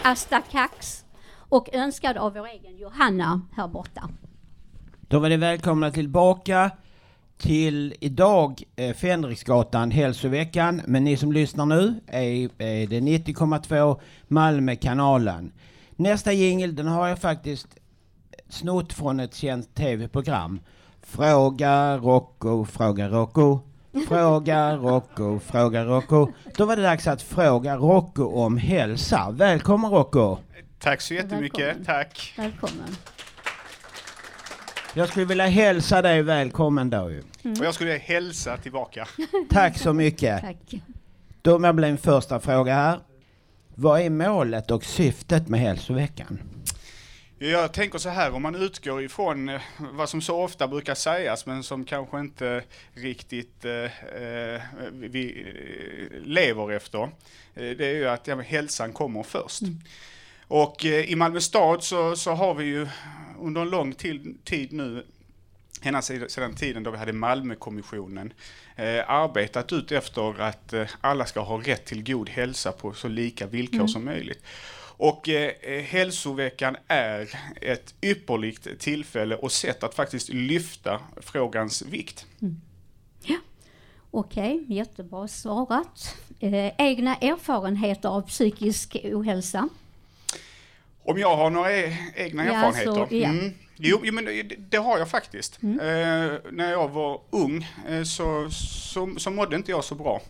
Asta 0.02 0.40
Kax 0.40 1.04
och 1.50 1.74
önskad 1.74 2.16
av 2.16 2.34
vår 2.34 2.46
egen 2.46 2.76
Johanna 2.76 3.40
här 3.52 3.68
borta. 3.68 4.08
Då 5.00 5.18
var 5.18 5.28
ni 5.28 5.36
välkomna 5.36 5.90
tillbaka 5.90 6.70
till 7.38 7.94
idag 8.00 8.62
eh, 8.76 8.94
Fänriksgatan 8.94 9.90
hälsoveckan. 9.90 10.82
Men 10.86 11.04
ni 11.04 11.16
som 11.16 11.32
lyssnar 11.32 11.66
nu 11.66 12.00
är, 12.06 12.48
är 12.58 12.86
det 12.86 13.00
90,2 13.00 14.00
Malmö 14.28 14.76
kanalen. 14.76 15.52
Nästa 15.96 16.32
jingel 16.32 16.74
den 16.74 16.86
har 16.86 17.08
jag 17.08 17.18
faktiskt 17.18 17.68
snott 18.48 18.92
från 18.92 19.20
ett 19.20 19.34
känt 19.34 19.74
tv-program. 19.74 20.60
Fråga 21.02 21.96
Rocco, 21.96 22.64
fråga 22.64 23.08
Rocco. 23.08 23.58
Fråga 24.08 24.76
Rocco, 24.76 25.38
fråga 25.38 25.84
Rocco. 25.84 26.28
Då 26.56 26.64
var 26.64 26.76
det 26.76 26.82
dags 26.82 27.06
att 27.06 27.22
fråga 27.22 27.76
Rocco 27.76 28.24
om 28.24 28.56
hälsa. 28.56 29.30
Välkommen 29.30 29.90
Rocco! 29.90 30.38
Tack 30.80 31.00
så 31.00 31.14
jättemycket, 31.14 31.58
Välkommen. 31.60 31.84
tack. 31.84 32.34
Välkommen. 32.36 32.96
Jag 34.94 35.08
skulle 35.08 35.26
vilja 35.26 35.46
hälsa 35.46 36.02
dig 36.02 36.22
välkommen 36.22 36.90
då 36.90 37.10
ju. 37.10 37.20
Och 37.58 37.64
jag 37.64 37.74
skulle 37.74 37.92
hälsa 37.92 38.56
tillbaka. 38.56 39.08
Tack 39.50 39.78
så 39.78 39.92
mycket. 39.92 40.40
Tack. 40.40 40.82
Då 41.42 41.58
blir 41.58 41.72
min 41.72 41.98
första 41.98 42.40
fråga 42.40 42.74
här. 42.74 43.00
Vad 43.74 44.00
är 44.00 44.10
målet 44.10 44.70
och 44.70 44.84
syftet 44.84 45.48
med 45.48 45.60
hälsoveckan? 45.60 46.38
Jag 47.38 47.72
tänker 47.72 47.98
så 47.98 48.08
här, 48.08 48.30
om 48.34 48.42
man 48.42 48.54
utgår 48.54 49.02
ifrån 49.02 49.48
eh, 49.48 49.60
vad 49.78 50.08
som 50.08 50.22
så 50.22 50.42
ofta 50.42 50.68
brukar 50.68 50.94
sägas 50.94 51.46
men 51.46 51.62
som 51.62 51.84
kanske 51.84 52.20
inte 52.20 52.62
riktigt 52.94 53.64
eh, 53.64 53.72
eh, 54.22 54.60
vi 54.92 55.46
eh, 56.10 56.26
lever 56.26 56.72
efter. 56.72 57.10
Det 57.54 57.86
är 57.86 57.94
ju 57.94 58.08
att 58.08 58.26
ja, 58.26 58.40
hälsan 58.40 58.92
kommer 58.92 59.22
först. 59.22 59.62
Och 60.50 60.84
eh, 60.84 61.10
i 61.10 61.16
Malmö 61.16 61.40
stad 61.40 61.82
så, 61.82 62.16
så 62.16 62.30
har 62.30 62.54
vi 62.54 62.64
ju 62.64 62.86
under 63.40 63.60
en 63.60 63.70
lång 63.70 63.92
tid, 63.92 64.38
tid 64.44 64.72
nu 64.72 65.06
ända 65.82 66.02
sedan 66.02 66.54
tiden 66.54 66.82
då 66.82 66.90
vi 66.90 66.98
hade 66.98 67.12
Malmökommissionen 67.12 68.32
eh, 68.76 69.10
arbetat 69.10 69.72
ut 69.72 69.92
efter 69.92 70.40
att 70.40 70.72
eh, 70.72 70.86
alla 71.00 71.26
ska 71.26 71.40
ha 71.40 71.60
rätt 71.60 71.84
till 71.84 72.04
god 72.04 72.28
hälsa 72.28 72.72
på 72.72 72.92
så 72.92 73.08
lika 73.08 73.46
villkor 73.46 73.86
som 73.86 74.04
möjligt. 74.04 74.44
Och 74.96 75.28
eh, 75.28 75.52
eh, 75.60 75.82
hälsoveckan 75.82 76.76
är 76.88 77.28
ett 77.60 77.94
ypperligt 78.02 78.80
tillfälle 78.80 79.36
och 79.36 79.52
sätt 79.52 79.82
att 79.82 79.94
faktiskt 79.94 80.28
lyfta 80.28 81.00
frågans 81.16 81.82
vikt. 81.82 82.26
Okej, 84.10 84.64
jättebra 84.68 85.28
svarat. 85.28 86.16
Eh, 86.40 86.72
egna 86.78 87.16
erfarenheter 87.16 88.08
av 88.08 88.22
psykisk 88.22 88.96
ohälsa? 89.04 89.68
Om 91.10 91.18
jag 91.18 91.36
har 91.36 91.50
några 91.50 91.72
e- 91.72 91.96
egna 92.14 92.46
Ja, 92.46 92.52
erfarenheter? 92.52 92.92
så, 92.92 93.14
ja. 93.16 93.28
mm. 93.28 93.52
Jo, 93.76 94.00
men 94.12 94.24
det, 94.24 94.42
det 94.42 94.76
har 94.76 94.98
jag 94.98 95.08
faktiskt. 95.10 95.62
Mm. 95.62 95.80
Eh, 95.80 96.38
när 96.52 96.70
jag 96.70 96.88
var 96.88 97.20
ung 97.30 97.68
eh, 97.88 98.02
så, 98.02 98.50
så, 98.50 99.14
så 99.16 99.30
mådde 99.30 99.56
inte 99.56 99.70
jag 99.70 99.84
så 99.84 99.94
bra 99.94 100.22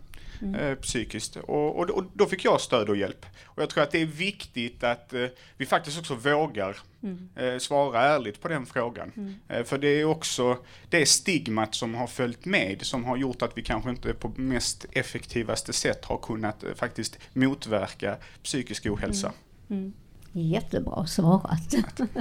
Mm. 0.43 0.55
eh, 0.55 0.75
psykiskt. 0.75 1.37
Och, 1.37 1.79
och, 1.79 1.91
och 1.91 2.05
då 2.15 2.27
fick 2.27 2.45
jag 2.45 2.61
stöd 2.61 2.89
och 2.89 2.97
hjälp. 2.97 3.27
Och 3.45 3.63
jag 3.63 3.71
tror 3.71 3.83
att 3.83 3.91
det 3.91 4.01
är 4.03 4.07
viktigt 4.07 4.85
att 4.85 5.13
eh, 5.15 5.27
vi 5.57 5.67
faktiskt 5.67 5.99
också 5.99 6.15
vågar 6.15 6.77
Mm. 7.03 7.29
eh, 7.37 7.59
svara 7.59 8.03
ärligt 8.03 8.41
på 8.41 8.49
den 8.49 8.67
frågan. 8.67 9.37
Eh, 9.49 9.65
för 9.65 9.79
det 9.79 9.89
är 9.89 10.05
också 10.05 10.59
det 10.91 11.07
stigmat 11.07 11.75
som 11.75 11.95
har 11.95 12.07
följt 12.07 12.45
med 12.45 12.83
som 12.83 13.05
har 13.05 13.17
gjort 13.17 13.43
att 13.43 13.59
vi 13.59 13.63
kanske 13.63 13.91
inte 13.91 14.15
på 14.15 14.33
mest 14.37 14.87
effektivaste 14.93 15.73
sätt 15.73 16.05
har 16.05 16.19
kunnat 16.19 16.65
eh, 16.65 16.75
faktiskt 16.75 17.19
motverka 17.33 18.17
psykisk 18.43 18.87
ohälsa. 18.87 19.33
Jättebra 20.33 21.07
svarat. 21.07 21.75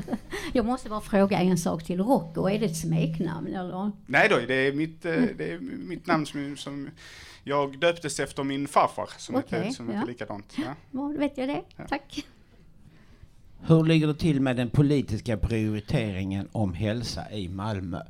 Jag 0.54 0.66
måste 0.66 0.90
bara 0.90 1.02
fråga 1.02 1.40
en 1.40 1.58
sak 1.58 1.84
till. 1.84 2.00
Rocco, 2.00 2.50
är 2.50 2.60
det 2.60 2.66
ett 2.66 2.78
smeknamn 2.78 3.48
eller? 3.48 3.92
Nej 4.06 4.30
då, 4.30 4.40
det 4.48 4.54
är 4.54 4.74
mitt, 4.74 5.06
eh, 5.06 5.14
det 5.38 5.52
är 5.52 5.60
mitt 5.60 6.08
namn 6.08 6.26
som, 6.26 6.58
som 6.58 6.90
jag 7.44 7.80
döptes 7.80 8.20
efter 8.20 8.44
min 8.44 8.68
farfar 8.68 9.10
som 9.18 9.36
Okej, 9.36 9.60
heter, 9.60 9.72
som 9.72 9.90
ja. 9.90 10.04
likadant. 10.08 10.56
Ja. 10.58 10.64
Ja, 10.64 10.76
då 10.92 11.20
vet 11.20 11.38
jag 11.38 11.50
det. 11.50 11.64
Tack. 11.90 12.26
Hur 13.68 13.84
ligger 13.84 14.08
det 14.08 14.14
till 14.16 14.42
med 14.42 14.56
den 14.56 14.70
politiska 14.70 15.38
prioriteringen 15.38 16.48
om 16.52 16.74
hälsa 16.74 17.32
i 17.32 17.50
Malmö? 17.50 18.02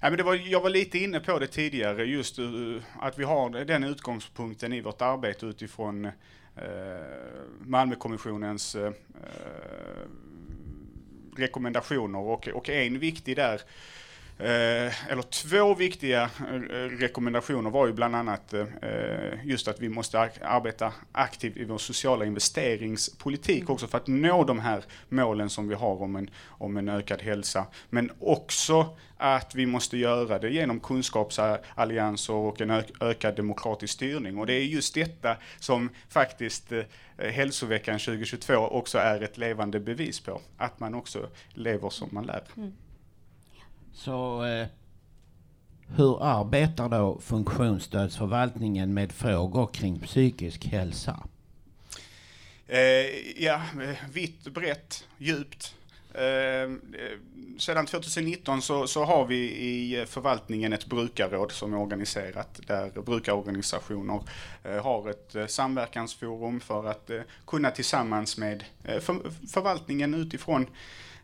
Ja, 0.00 0.10
men 0.10 0.16
det 0.16 0.22
var, 0.22 0.34
jag 0.34 0.60
var 0.60 0.70
lite 0.70 0.98
inne 0.98 1.20
på 1.20 1.38
det 1.38 1.46
tidigare, 1.46 2.04
just 2.04 2.38
uh, 2.38 2.82
att 3.00 3.18
vi 3.18 3.24
har 3.24 3.64
den 3.64 3.84
utgångspunkten 3.84 4.72
i 4.72 4.80
vårt 4.80 5.02
arbete 5.02 5.46
utifrån 5.46 6.04
uh, 6.04 6.12
Eh, 6.56 6.64
Malmökommissionens 7.60 8.74
eh, 8.74 8.86
eh, 8.86 10.06
rekommendationer. 11.36 12.18
Och, 12.18 12.48
och 12.48 12.68
en 12.68 12.98
viktig 12.98 13.36
där 13.36 13.60
eller 15.08 15.22
två 15.22 15.74
viktiga 15.74 16.22
eh, 16.22 16.54
rekommendationer 16.98 17.70
var 17.70 17.86
ju 17.86 17.92
bland 17.92 18.16
annat 18.16 18.52
eh, 18.54 18.64
just 19.44 19.68
att 19.68 19.80
vi 19.80 19.88
måste 19.88 20.18
ar- 20.20 20.30
arbeta 20.42 20.92
aktivt 21.12 21.56
i 21.56 21.64
vår 21.64 21.78
sociala 21.78 22.24
investeringspolitik 22.24 23.70
också 23.70 23.86
för 23.86 23.98
att 23.98 24.06
nå 24.06 24.44
de 24.44 24.60
här 24.60 24.84
målen 25.08 25.50
som 25.50 25.68
vi 25.68 25.74
har 25.74 26.02
om 26.02 26.16
en, 26.16 26.30
om 26.46 26.76
en 26.76 26.88
ökad 26.88 27.22
hälsa. 27.22 27.66
Men 27.90 28.10
också 28.20 28.96
att 29.16 29.54
vi 29.54 29.66
måste 29.66 29.98
göra 29.98 30.38
det 30.38 30.50
genom 30.50 30.80
kunskapsallianser 30.80 32.32
och 32.34 32.60
en 32.60 32.70
ök- 32.70 32.92
ökad 33.00 33.36
demokratisk 33.36 33.94
styrning. 33.94 34.38
Och 34.38 34.46
det 34.46 34.52
är 34.54 34.64
just 34.64 34.94
detta 34.94 35.36
som 35.58 35.90
faktiskt 36.08 36.72
eh, 36.72 36.82
Hälsoveckan 37.30 37.98
2022 37.98 38.54
också 38.54 38.98
är 38.98 39.20
ett 39.20 39.38
levande 39.38 39.80
bevis 39.80 40.20
på. 40.20 40.40
Att 40.56 40.80
man 40.80 40.94
också 40.94 41.28
lever 41.54 41.90
som 41.90 42.08
man 42.12 42.24
lär. 42.26 42.42
Så 43.94 44.44
eh, 44.44 44.66
hur 45.96 46.22
arbetar 46.22 46.88
då 46.88 47.18
funktionsstödsförvaltningen 47.20 48.94
med 48.94 49.12
frågor 49.12 49.66
kring 49.66 50.00
psykisk 50.00 50.66
hälsa? 50.66 51.26
Eh, 52.66 53.42
ja, 53.42 53.60
eh, 53.82 53.96
vitt, 54.12 54.44
brett, 54.44 55.04
djupt. 55.18 55.74
Eh, 56.14 56.24
eh, 56.24 56.68
sedan 57.58 57.86
2019 57.86 58.62
så, 58.62 58.86
så 58.86 59.04
har 59.04 59.26
vi 59.26 59.36
i 59.50 60.00
eh, 60.00 60.04
förvaltningen 60.04 60.72
ett 60.72 60.86
brukarråd 60.86 61.52
som 61.52 61.72
är 61.72 61.78
organiserat 61.78 62.60
där 62.66 62.90
brukarorganisationer 63.02 64.20
eh, 64.64 64.82
har 64.82 65.10
ett 65.10 65.34
eh, 65.34 65.46
samverkansforum 65.46 66.60
för 66.60 66.86
att 66.86 67.10
eh, 67.10 67.20
kunna 67.46 67.70
tillsammans 67.70 68.38
med 68.38 68.64
eh, 68.84 69.00
för, 69.00 69.14
förvaltningen 69.52 70.14
utifrån 70.14 70.62
eh, 70.62 70.68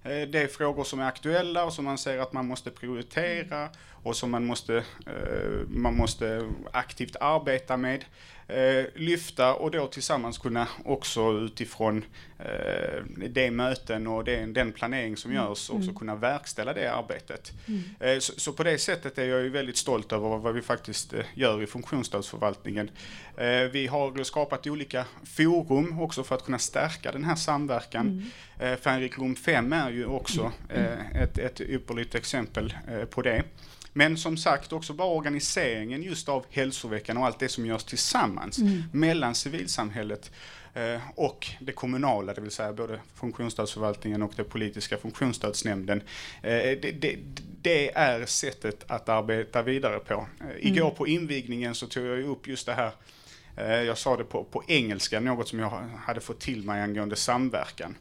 det 0.08 0.34
är 0.42 0.46
frågor 0.46 0.84
som 0.84 1.00
är 1.00 1.04
aktuella 1.04 1.64
och 1.64 1.72
som 1.72 1.84
man 1.84 1.98
ser 1.98 2.18
att 2.18 2.32
man 2.32 2.46
måste 2.46 2.70
prioritera 2.70 3.68
och 4.02 4.16
som 4.16 4.30
man 4.30 4.46
måste, 4.46 4.76
eh, 5.06 5.68
man 5.68 5.96
måste 5.96 6.48
aktivt 6.72 7.16
arbeta 7.20 7.76
med. 7.76 8.04
Eh, 8.48 8.84
lyfta 8.94 9.54
och 9.54 9.70
då 9.70 9.86
tillsammans 9.86 10.38
kunna 10.38 10.68
också 10.84 11.32
utifrån 11.32 12.04
eh, 12.38 13.02
det 13.28 13.50
möten 13.50 14.06
och 14.06 14.24
det, 14.24 14.46
den 14.46 14.72
planering 14.72 15.16
som 15.16 15.32
görs 15.32 15.70
också 15.70 15.92
kunna 15.92 16.14
verkställa 16.14 16.72
det 16.72 16.92
arbetet. 16.92 17.52
Eh, 18.00 18.18
så, 18.18 18.32
så 18.36 18.52
på 18.52 18.62
det 18.62 18.78
sättet 18.78 19.18
är 19.18 19.24
jag 19.24 19.42
ju 19.42 19.48
väldigt 19.48 19.76
stolt 19.76 20.12
över 20.12 20.38
vad 20.38 20.54
vi 20.54 20.62
faktiskt 20.62 21.14
gör 21.34 21.62
i 21.62 21.66
funktionsstödsförvaltningen. 21.66 22.90
Vi 23.72 23.86
har 23.86 24.24
skapat 24.24 24.66
olika 24.66 25.04
forum 25.24 26.00
också 26.00 26.24
för 26.24 26.34
att 26.34 26.44
kunna 26.44 26.58
stärka 26.58 27.12
den 27.12 27.24
här 27.24 27.36
samverkan. 27.36 28.30
Eh, 28.58 28.76
Fänrik 28.76 29.18
Rum 29.18 29.36
5 29.36 29.72
är 29.72 29.90
ju 29.90 30.06
också 30.06 30.52
ett, 31.14 31.38
ett 31.38 31.60
ypperligt 31.60 32.14
exempel 32.14 32.74
på 33.10 33.22
det. 33.22 33.42
Men 33.92 34.16
som 34.16 34.36
sagt 34.36 34.72
också 34.72 34.92
bara 34.92 35.08
organiseringen 35.08 36.02
just 36.02 36.28
av 36.28 36.46
hälsoveckan 36.50 37.16
och 37.16 37.26
allt 37.26 37.38
det 37.38 37.48
som 37.48 37.66
görs 37.66 37.84
tillsammans 37.84 38.58
mellan 38.92 39.34
civilsamhället 39.34 40.30
eh, 40.74 41.00
och 41.14 41.46
det 41.60 41.72
kommunala, 41.72 42.34
det 42.34 42.40
vill 42.40 42.50
säga 42.50 42.72
både 42.72 43.00
funktionsstödsförvaltningen 43.14 44.22
och 44.22 44.32
det 44.36 44.44
politiska 44.44 44.96
funktionsstödsnämnden. 44.96 46.02
Eh, 46.42 46.50
det, 46.52 47.00
det, 47.00 47.18
det 47.62 47.96
är 47.96 48.26
sättet 48.26 48.84
att 48.90 49.08
arbeta 49.08 49.62
vidare 49.62 49.98
på. 49.98 50.26
Eh, 50.40 50.66
igår 50.66 50.90
på 50.90 51.06
invigningen 51.06 51.74
så 51.74 51.86
tog 51.86 52.06
jag 52.06 52.24
upp 52.24 52.46
just 52.46 52.66
det 52.66 52.74
här 52.74 52.92
jag 53.86 53.98
sa 53.98 54.16
det 54.16 54.24
på, 54.24 54.44
på 54.44 54.62
engelska, 54.68 55.20
något 55.20 55.48
som 55.48 55.58
jag 55.58 55.70
hade 56.04 56.20
fått 56.20 56.40
till 56.40 56.64
mig 56.64 56.80
angående 56.80 57.16
samverkan. 57.16 57.96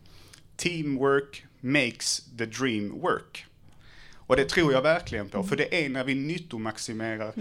Teamwork 0.56 1.46
makes 1.60 2.24
the 2.38 2.46
dream 2.46 3.00
work. 3.02 3.46
Och 4.28 4.36
det 4.36 4.50
tror 4.50 4.74
jag 4.74 4.82
verkligen 4.82 5.30
på, 5.30 5.44
för 5.44 5.56
det 5.56 5.86
är 5.86 5.90
när 5.90 6.04
vi 6.04 6.16
nyttomaximerar 6.16 7.34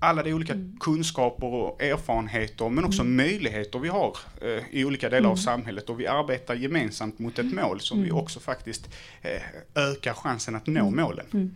alla 0.00 0.22
de 0.22 0.32
olika 0.32 0.54
kunskaper 0.80 1.46
och 1.46 1.82
erfarenheter 1.82 2.68
men 2.68 2.84
också 2.84 3.04
möjligheter 3.04 3.78
vi 3.78 3.88
har 3.88 4.16
eh, 4.40 4.62
i 4.70 4.84
olika 4.84 5.08
delar 5.08 5.30
av 5.30 5.36
samhället. 5.36 5.90
Och 5.90 6.00
vi 6.00 6.06
arbetar 6.06 6.54
gemensamt 6.54 7.18
mot 7.18 7.38
ett 7.38 7.54
mål 7.54 7.80
som 7.80 8.02
vi 8.02 8.10
också 8.10 8.40
faktiskt 8.40 8.88
eh, 9.22 9.42
ökar 9.74 10.14
chansen 10.14 10.56
att 10.56 10.66
nå 10.66 10.90
målen. 10.90 11.54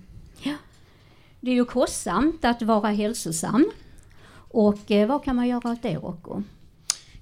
Det 1.41 1.51
är 1.51 1.55
ju 1.55 1.65
kostsamt 1.65 2.45
att 2.45 2.63
vara 2.63 2.89
hälsosam. 2.89 3.71
Och 4.49 4.91
eh, 4.91 5.09
vad 5.09 5.25
kan 5.25 5.37
man 5.37 5.49
göra 5.49 5.71
åt 5.71 5.83
det 5.83 5.95
Rocco? 5.95 6.43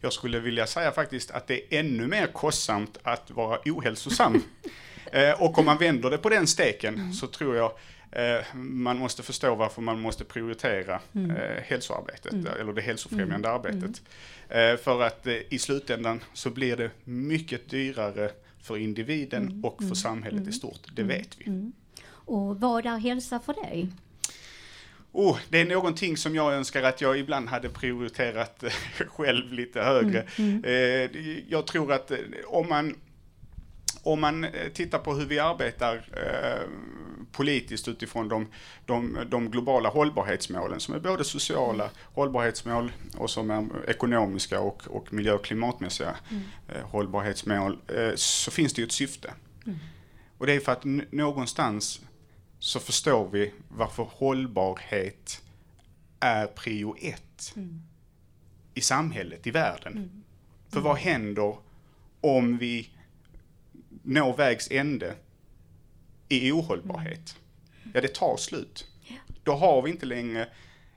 Jag 0.01 0.13
skulle 0.13 0.41
vilja 0.41 0.67
säga 0.67 0.93
faktiskt 0.93 1.31
att 1.31 1.47
det 1.47 1.75
är 1.75 1.81
ännu 1.81 2.07
mer 2.07 2.27
kostsamt 2.27 2.99
att 3.03 3.31
vara 3.31 3.59
ohälsosam. 3.65 4.43
eh, 5.13 5.43
och 5.43 5.59
om 5.59 5.65
man 5.65 5.79
vänder 5.79 6.11
det 6.11 6.19
på 6.19 6.29
den 6.29 6.47
steken 6.47 7.13
så 7.13 7.27
tror 7.27 7.57
jag 7.57 7.73
eh, 8.13 8.45
man 8.55 8.99
måste 8.99 9.23
förstå 9.23 9.55
varför 9.55 9.83
man 9.83 10.01
måste 10.01 10.25
prioritera 10.25 11.01
eh, 11.15 11.63
hälsoarbetet, 11.63 12.33
eller 12.61 12.73
det 12.73 12.83
hälsofrämjande 12.83 13.51
arbetet. 13.51 14.03
Eh, 14.49 14.77
för 14.77 15.03
att 15.03 15.27
i 15.27 15.59
slutändan 15.59 16.21
så 16.33 16.51
blir 16.51 16.77
det 16.77 16.91
mycket 17.05 17.71
dyrare 17.71 18.31
för 18.63 18.77
individen 18.77 19.61
och 19.65 19.83
för 19.89 19.95
samhället 19.95 20.49
i 20.49 20.53
stort, 20.53 20.81
det 20.95 21.03
vet 21.03 21.29
vi. 21.39 21.71
Och 22.05 22.61
vad 22.61 22.87
är 22.87 22.99
hälsa 22.99 23.41
för 23.41 23.55
dig? 23.55 23.89
Oh, 25.13 25.39
det 25.49 25.61
är 25.61 25.65
någonting 25.65 26.17
som 26.17 26.35
jag 26.35 26.53
önskar 26.53 26.83
att 26.83 27.01
jag 27.01 27.19
ibland 27.19 27.49
hade 27.49 27.69
prioriterat 27.69 28.65
själv 29.09 29.53
lite 29.53 29.81
högre. 29.81 30.27
Eh, 30.65 31.11
jag 31.49 31.67
tror 31.67 31.93
att 31.93 32.13
om 32.47 32.69
man, 32.69 32.95
om 34.03 34.21
man 34.21 34.45
eh, 34.45 34.69
tittar 34.75 34.99
på 34.99 35.15
hur 35.15 35.27
vi 35.27 35.39
arbetar 35.39 35.95
eh, 35.97 36.69
politiskt 37.33 37.89
utifrån 37.89 38.29
de, 38.29 38.47
de, 38.87 39.19
de 39.27 39.51
globala 39.51 39.89
hållbarhetsmålen 39.89 40.81
som 40.81 40.95
är 40.95 40.99
både 40.99 41.25
sociala 41.25 41.91
hållbarhetsmål 42.15 42.93
och 43.17 43.31
som 43.31 43.51
är 43.51 43.91
ekonomiska 43.91 44.61
och, 44.61 44.83
och 44.87 45.13
miljö 45.13 45.33
och 45.33 45.45
klimatmässiga 45.45 46.17
eh, 46.69 46.83
hållbarhetsmål 46.83 47.79
eh, 47.89 48.15
så 48.15 48.51
finns 48.51 48.73
det 48.73 48.81
ju 48.83 48.87
ett 48.87 48.93
syfte. 48.93 49.35
Och 50.39 50.47
det 50.47 50.53
är 50.53 50.61
för 50.61 50.73
att 50.73 50.85
någonstans 51.13 52.01
så 52.59 52.81
förstår 52.81 53.29
vi 53.31 53.53
varför 53.69 54.09
hållbarhet 54.13 55.43
är 56.21 56.47
prio 56.47 56.97
ett 57.01 57.55
i 58.75 58.81
samhället, 58.81 59.47
i 59.47 59.51
världen. 59.51 60.23
För 60.69 60.81
vad 60.81 60.97
händer 60.97 61.57
om 62.21 62.59
vi 62.59 62.91
når 64.03 64.37
vägs 64.37 64.69
ände 64.71 65.15
i 66.29 66.53
ohållbarhet? 66.53 67.37
Ja, 67.95 68.01
det 68.01 68.15
tar 68.15 68.37
slut. 68.37 68.87
Då 69.43 69.53
har 69.53 69.83
vi 69.83 69.91
inte 69.91 70.07
längre 70.07 70.49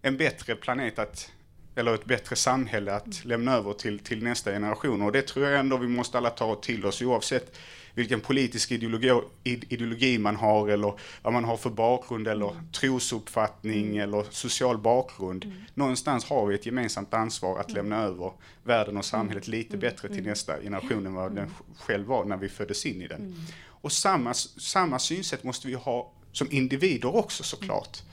en 0.01 0.17
bättre 0.17 0.55
planet 0.55 0.99
att 0.99 1.31
eller 1.75 1.95
ett 1.95 2.05
bättre 2.05 2.35
samhälle 2.35 2.93
att 2.93 3.25
lämna 3.25 3.53
över 3.53 3.73
till, 3.73 3.99
till 3.99 4.23
nästa 4.23 4.51
generation. 4.51 5.01
Och 5.01 5.11
det 5.11 5.21
tror 5.21 5.45
jag 5.45 5.59
ändå 5.59 5.77
vi 5.77 5.87
måste 5.87 6.17
alla 6.17 6.29
ta 6.29 6.55
till 6.55 6.85
oss 6.85 7.01
oavsett 7.01 7.57
vilken 7.95 8.21
politisk 8.21 8.71
ideologi, 8.71 9.11
ide- 9.43 9.65
ideologi 9.69 10.17
man 10.17 10.35
har 10.35 10.67
eller 10.69 10.93
vad 11.21 11.33
man 11.33 11.43
har 11.43 11.57
för 11.57 11.69
bakgrund 11.69 12.27
eller 12.27 12.51
trosuppfattning 12.71 13.97
eller 13.97 14.25
social 14.31 14.77
bakgrund. 14.77 15.51
Någonstans 15.73 16.25
har 16.25 16.45
vi 16.45 16.55
ett 16.55 16.65
gemensamt 16.65 17.13
ansvar 17.13 17.59
att 17.59 17.71
lämna 17.71 18.01
över 18.03 18.31
världen 18.63 18.97
och 18.97 19.05
samhället 19.05 19.47
lite 19.47 19.77
bättre 19.77 20.07
till 20.09 20.23
nästa 20.23 20.61
generation 20.61 21.05
än 21.05 21.13
vad 21.13 21.35
den 21.35 21.49
själv 21.77 22.05
var 22.07 22.25
när 22.25 22.37
vi 22.37 22.49
föddes 22.49 22.85
in 22.85 23.01
i 23.01 23.07
den. 23.07 23.35
Och 23.67 23.91
samma, 23.91 24.33
samma 24.33 24.99
synsätt 24.99 25.43
måste 25.43 25.67
vi 25.67 25.73
ha 25.73 26.11
som 26.31 26.47
individer 26.51 27.15
också 27.15 27.43
såklart. 27.43 28.03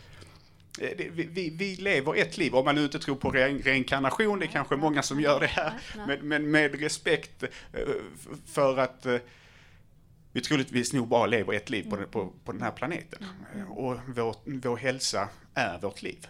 Eh, 0.81 0.89
Vi, 0.97 1.29
vi, 1.33 1.51
vi 1.51 1.77
lever 1.77 2.17
ett 2.17 2.39
liv, 2.39 2.55
om 2.55 2.65
man 2.65 2.75
nu 2.75 2.85
inte 2.85 2.99
tror 2.99 3.17
på 3.17 3.31
re, 3.31 3.49
reinkarnation, 3.49 4.39
det 4.39 4.45
är 4.45 4.49
kanske 4.49 4.77
många 4.77 5.03
som 5.03 5.21
gör 5.21 5.41
det 5.41 5.47
här, 5.47 5.73
men, 6.07 6.29
men 6.29 6.51
med 6.51 6.81
respekt 6.81 7.43
eh, 7.43 7.49
för 8.47 8.79
att 8.79 9.07
eh, 9.07 9.17
vi 10.33 10.41
troligtvis 10.41 10.93
nog 10.93 11.09
bara 11.09 11.27
lever 11.27 11.53
ett 11.53 11.71
liv 11.71 11.91
på, 11.91 11.97
den- 11.97 12.09
på, 12.11 12.33
på 12.45 12.53
den 12.53 12.63
här 12.63 12.71
planeten. 12.71 13.25
Eh, 13.57 13.71
Och 13.71 13.97
vår, 14.17 14.37
vår 14.69 14.77
hälsa 14.77 15.29
är 15.55 15.79
vårt 15.81 16.03
liv. 16.03 16.27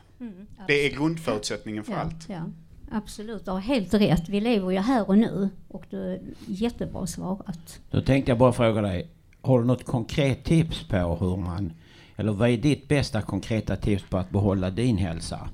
Det 0.67 0.73
är 0.87 0.91
grundförutsättningen 0.97 1.85
för 1.85 1.93
ja, 1.93 1.99
allt. 1.99 2.29
Ja, 2.29 2.43
absolut, 2.91 3.45
du 3.45 3.51
har 3.51 3.59
helt 3.59 3.95
rätt. 3.95 4.29
Vi 4.29 4.41
lever 4.41 4.71
ju 4.71 4.79
här 4.79 5.09
och 5.09 5.19
nu 5.19 5.49
och 5.69 5.85
du 5.91 6.13
är 6.13 6.21
jättebra 6.47 7.07
svarat. 7.07 7.81
Då 7.91 8.01
tänkte 8.03 8.31
jag 8.31 8.39
bara 8.39 8.53
fråga 8.53 8.81
dig, 8.81 9.11
har 9.41 9.59
du 9.61 9.65
något 9.67 9.85
konkret 9.85 10.45
tips 10.45 10.89
på 10.89 10.97
hur 11.21 11.37
man, 11.37 11.73
eller 12.17 12.33
vad 12.33 12.49
är 12.49 12.57
ditt 12.57 12.89
bästa 12.89 13.23
konkreta 13.23 13.77
tips 13.77 14.05
på 14.11 14.19
att 14.19 14.31
behålla 14.31 14.71
din 14.71 14.97
hälsa? 14.99 15.49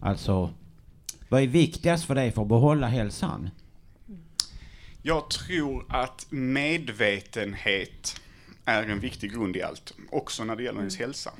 Alltså, 0.00 0.50
vad 1.28 1.42
är 1.42 1.46
viktigast 1.46 2.04
för 2.04 2.14
dig 2.14 2.30
för 2.32 2.42
att 2.42 2.48
behålla 2.48 2.86
hälsan? 2.86 3.50
Jag 5.02 5.30
tror 5.30 5.84
att 5.88 6.26
medvetenhet 6.30 8.20
är 8.64 8.82
en 8.82 9.00
viktig 9.00 9.32
grund 9.32 9.56
i 9.56 9.62
allt, 9.62 9.94
också 10.10 10.44
när 10.44 10.56
det 10.56 10.62
gäller 10.62 10.78
ens 10.78 10.98
hälsa. 10.98 11.32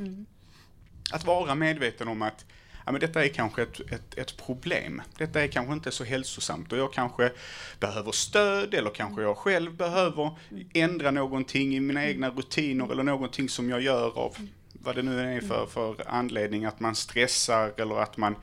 Att 1.12 1.25
vara 1.25 1.55
medveten 1.55 2.09
om 2.09 2.22
att 2.22 2.44
ja, 2.87 2.92
men 2.92 3.01
detta 3.01 3.25
är 3.25 3.29
kanske 3.29 3.62
ett, 3.62 3.81
ett, 3.81 4.18
ett 4.18 4.37
problem. 4.37 5.03
Detta 5.18 5.42
är 5.42 5.48
kanske 5.48 5.72
inte 5.72 5.90
så 5.90 6.05
hälsosamt 6.05 6.72
och 6.72 6.79
jag 6.79 6.92
kanske 6.92 7.33
behöver 7.81 8.12
stöd 8.12 8.75
eller 8.75 8.90
kanske 8.90 9.22
jag 9.22 9.37
själv 9.37 9.77
behöver 9.77 10.38
ändra 10.75 11.11
någonting 11.11 11.77
i 11.77 11.81
mina 11.81 12.07
egna 12.07 12.31
rutiner 12.31 12.92
eller 12.92 13.03
någonting 13.03 13.48
som 13.48 13.70
jag 13.70 13.83
gör 13.83 14.18
av 14.18 14.37
vad 14.72 14.94
det 14.94 15.03
nu 15.03 15.20
är 15.20 15.40
för, 15.40 15.66
för 15.66 16.09
anledning, 16.09 16.64
att 16.64 16.81
man 16.81 16.94
stressar 16.94 17.72
eller 17.77 17.98
att 18.03 18.16
man 18.16 18.37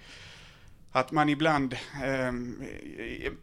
att 0.91 1.11
man 1.11 1.29
ibland 1.29 1.77
ehm, 2.03 2.63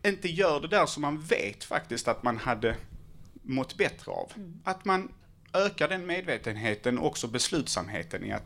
inte 0.05 0.29
gör 0.29 0.61
det 0.61 0.69
där 0.69 0.87
som 0.87 1.03
man 1.03 1.21
vet 1.21 1.65
faktiskt 1.65 2.09
att 2.09 2.23
man 2.23 2.37
hade 2.37 2.77
mått 3.43 3.77
bättre 3.77 4.13
av. 4.13 4.33
Att 4.65 4.85
man 4.85 5.13
ökar 5.55 5.89
den 5.89 6.07
medvetenheten 6.07 6.99
och 6.99 7.07
också 7.07 7.27
beslutsamheten 7.29 8.25
i 8.25 8.33
att 8.33 8.43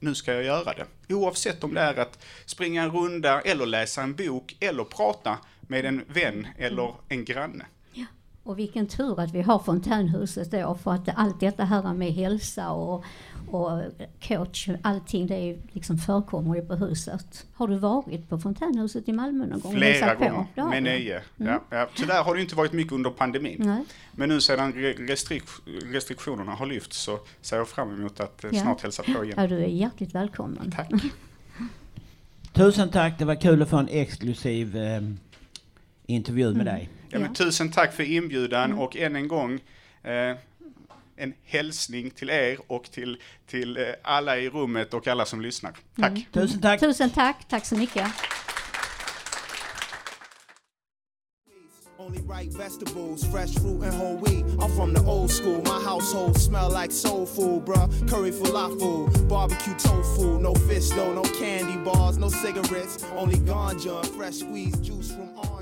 nu 0.00 0.14
ska 0.14 0.32
jag 0.32 0.44
göra 0.44 0.72
det. 0.72 1.14
Oavsett 1.14 1.64
om 1.64 1.74
det 1.74 1.80
är 1.80 1.96
att 1.96 2.24
springa 2.46 2.82
en 2.82 2.90
runda 2.90 3.40
eller 3.40 3.66
läsa 3.66 4.02
en 4.02 4.14
bok 4.14 4.56
eller 4.60 4.84
prata 4.84 5.38
med 5.60 5.84
en 5.84 6.04
vän 6.08 6.46
eller 6.58 6.94
en 7.08 7.24
granne. 7.24 7.66
Och 8.46 8.58
vilken 8.58 8.86
tur 8.86 9.20
att 9.20 9.32
vi 9.32 9.42
har 9.42 9.58
fontänhuset 9.58 10.50
då 10.50 10.74
för 10.82 10.92
att 10.92 11.08
allt 11.14 11.40
detta 11.40 11.64
här 11.64 11.94
med 11.94 12.12
hälsa 12.12 12.70
och, 12.70 13.04
och 13.50 13.82
coach, 14.28 14.68
allting 14.82 15.26
det 15.26 15.58
liksom 15.72 15.98
förekommer 15.98 16.54
ju 16.56 16.62
på 16.62 16.74
huset. 16.74 17.46
Har 17.54 17.68
du 17.68 17.78
varit 17.78 18.28
på 18.28 18.38
fontänhuset 18.38 19.08
i 19.08 19.12
Malmö 19.12 19.46
någon 19.46 19.60
gång? 19.60 19.72
Flera 19.74 20.14
på? 20.14 20.24
gånger, 20.24 20.46
Det 20.54 20.60
har 20.60 20.70
med 20.70 20.82
nöje. 20.82 21.22
Ja, 21.36 21.62
ja. 21.70 21.88
Tyvärr 21.94 22.22
har 22.24 22.34
det 22.34 22.40
inte 22.40 22.54
varit 22.56 22.72
mycket 22.72 22.92
under 22.92 23.10
pandemin. 23.10 23.56
Nej. 23.58 23.84
Men 24.12 24.28
nu 24.28 24.40
sedan 24.40 24.72
re- 24.72 25.06
restrikt- 25.08 25.60
restriktionerna 25.92 26.52
har 26.52 26.66
lyfts 26.66 26.96
så 27.02 27.18
ser 27.40 27.56
jag 27.56 27.68
fram 27.68 27.94
emot 27.94 28.20
att 28.20 28.44
eh, 28.44 28.50
Ja. 28.52 28.62
snart 28.62 28.82
hälsa 28.82 29.02
på 29.02 29.24
igen. 29.24 29.34
Ja, 29.36 29.46
du 29.46 29.56
är 29.62 29.66
hjärtligt 29.68 30.14
välkommen. 30.14 30.72
Tack. 30.76 30.90
Tusen 32.52 32.90
tack, 32.90 33.18
det 33.18 33.24
var 33.24 33.34
kul 33.40 33.62
att 33.62 33.68
få 33.70 33.76
en 33.76 33.88
exklusiv 33.88 34.76
eh, 34.76 35.00
intervju 36.06 36.54
med 36.54 36.66
dig. 36.66 36.88
Ja, 37.10 37.18
men 37.18 37.34
tusen 37.34 37.70
tack 37.70 37.94
för 37.94 38.02
inbjudan 38.02 38.72
och 38.72 38.96
än 38.96 39.16
en 39.16 39.28
gång 39.28 39.60
eh, 40.02 40.36
en 41.16 41.34
hälsning 41.44 42.10
till 42.10 42.30
er 42.30 42.58
och 42.66 42.84
till, 42.84 43.18
till 43.46 43.76
eh, 43.76 43.82
alla 44.02 44.38
i 44.38 44.48
rummet 44.48 44.94
och 44.94 45.08
alla 45.08 45.24
som 45.24 45.40
lyssnar. 45.40 45.72
Tack! 46.00 46.26
Tusen 46.32 46.60
tack! 46.60 46.80
Tusen 46.80 47.10
tack, 47.10 47.48
tack 47.48 47.66
så 47.66 47.76
mycket. 47.76 48.06
Only 51.98 52.20
right 52.20 52.52
vegetables, 52.52 53.24
fresh 53.24 53.52
fruit 53.54 53.82
and 53.82 53.94
whole 53.94 54.16
wheat. 54.18 54.44
I'm 54.60 54.70
from 54.76 54.94
the 54.94 55.00
old 55.00 55.30
school. 55.30 55.60
My 55.62 55.80
household 55.82 56.36
smell 56.36 56.70
like 56.70 56.92
soul 56.92 57.26
food, 57.26 57.64
bruh. 57.64 57.88
Curry 58.08 58.30
falafel, 58.30 59.28
barbecue 59.28 59.74
tofu, 59.74 60.38
no 60.38 60.54
fish 60.54 60.90
though, 60.90 61.12
no 61.14 61.22
candy 61.22 61.76
bars, 61.78 62.16
no 62.16 62.28
cigarettes, 62.28 63.04
only 63.16 63.38
ganja, 63.38 64.04
fresh 64.16 64.36
squeezed 64.36 64.84
juice 64.84 65.10
from 65.10 65.30
oranges. 65.36 65.55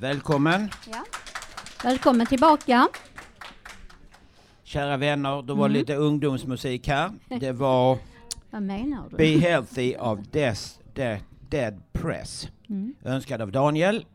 Välkommen! 0.00 0.70
Ja. 0.92 1.04
Välkommen 1.84 2.26
tillbaka. 2.26 2.88
Kära 4.64 4.96
vänner, 4.96 5.42
det 5.42 5.54
var 5.54 5.68
lite 5.68 5.94
ungdomsmusik 5.94 6.88
här. 6.88 7.10
Det 7.40 7.52
var 7.52 7.98
Vad 8.50 8.62
menar 8.62 9.08
du? 9.10 9.16
Be 9.16 9.24
Healthy 9.24 9.94
av 9.94 10.22
Des, 10.22 10.78
Dead, 10.94 11.18
Dead 11.48 11.82
Press. 11.92 12.48
Önskad 13.04 13.42
av 13.42 13.52
Daniel. 13.52 14.06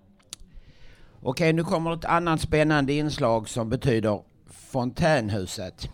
Okej, 1.21 1.53
nu 1.53 1.63
kommer 1.63 1.93
ett 1.93 2.05
annat 2.05 2.41
spännande 2.41 2.93
inslag 2.93 3.49
som 3.49 3.69
betyder 3.69 4.21
Fontänhuset. 4.49 5.89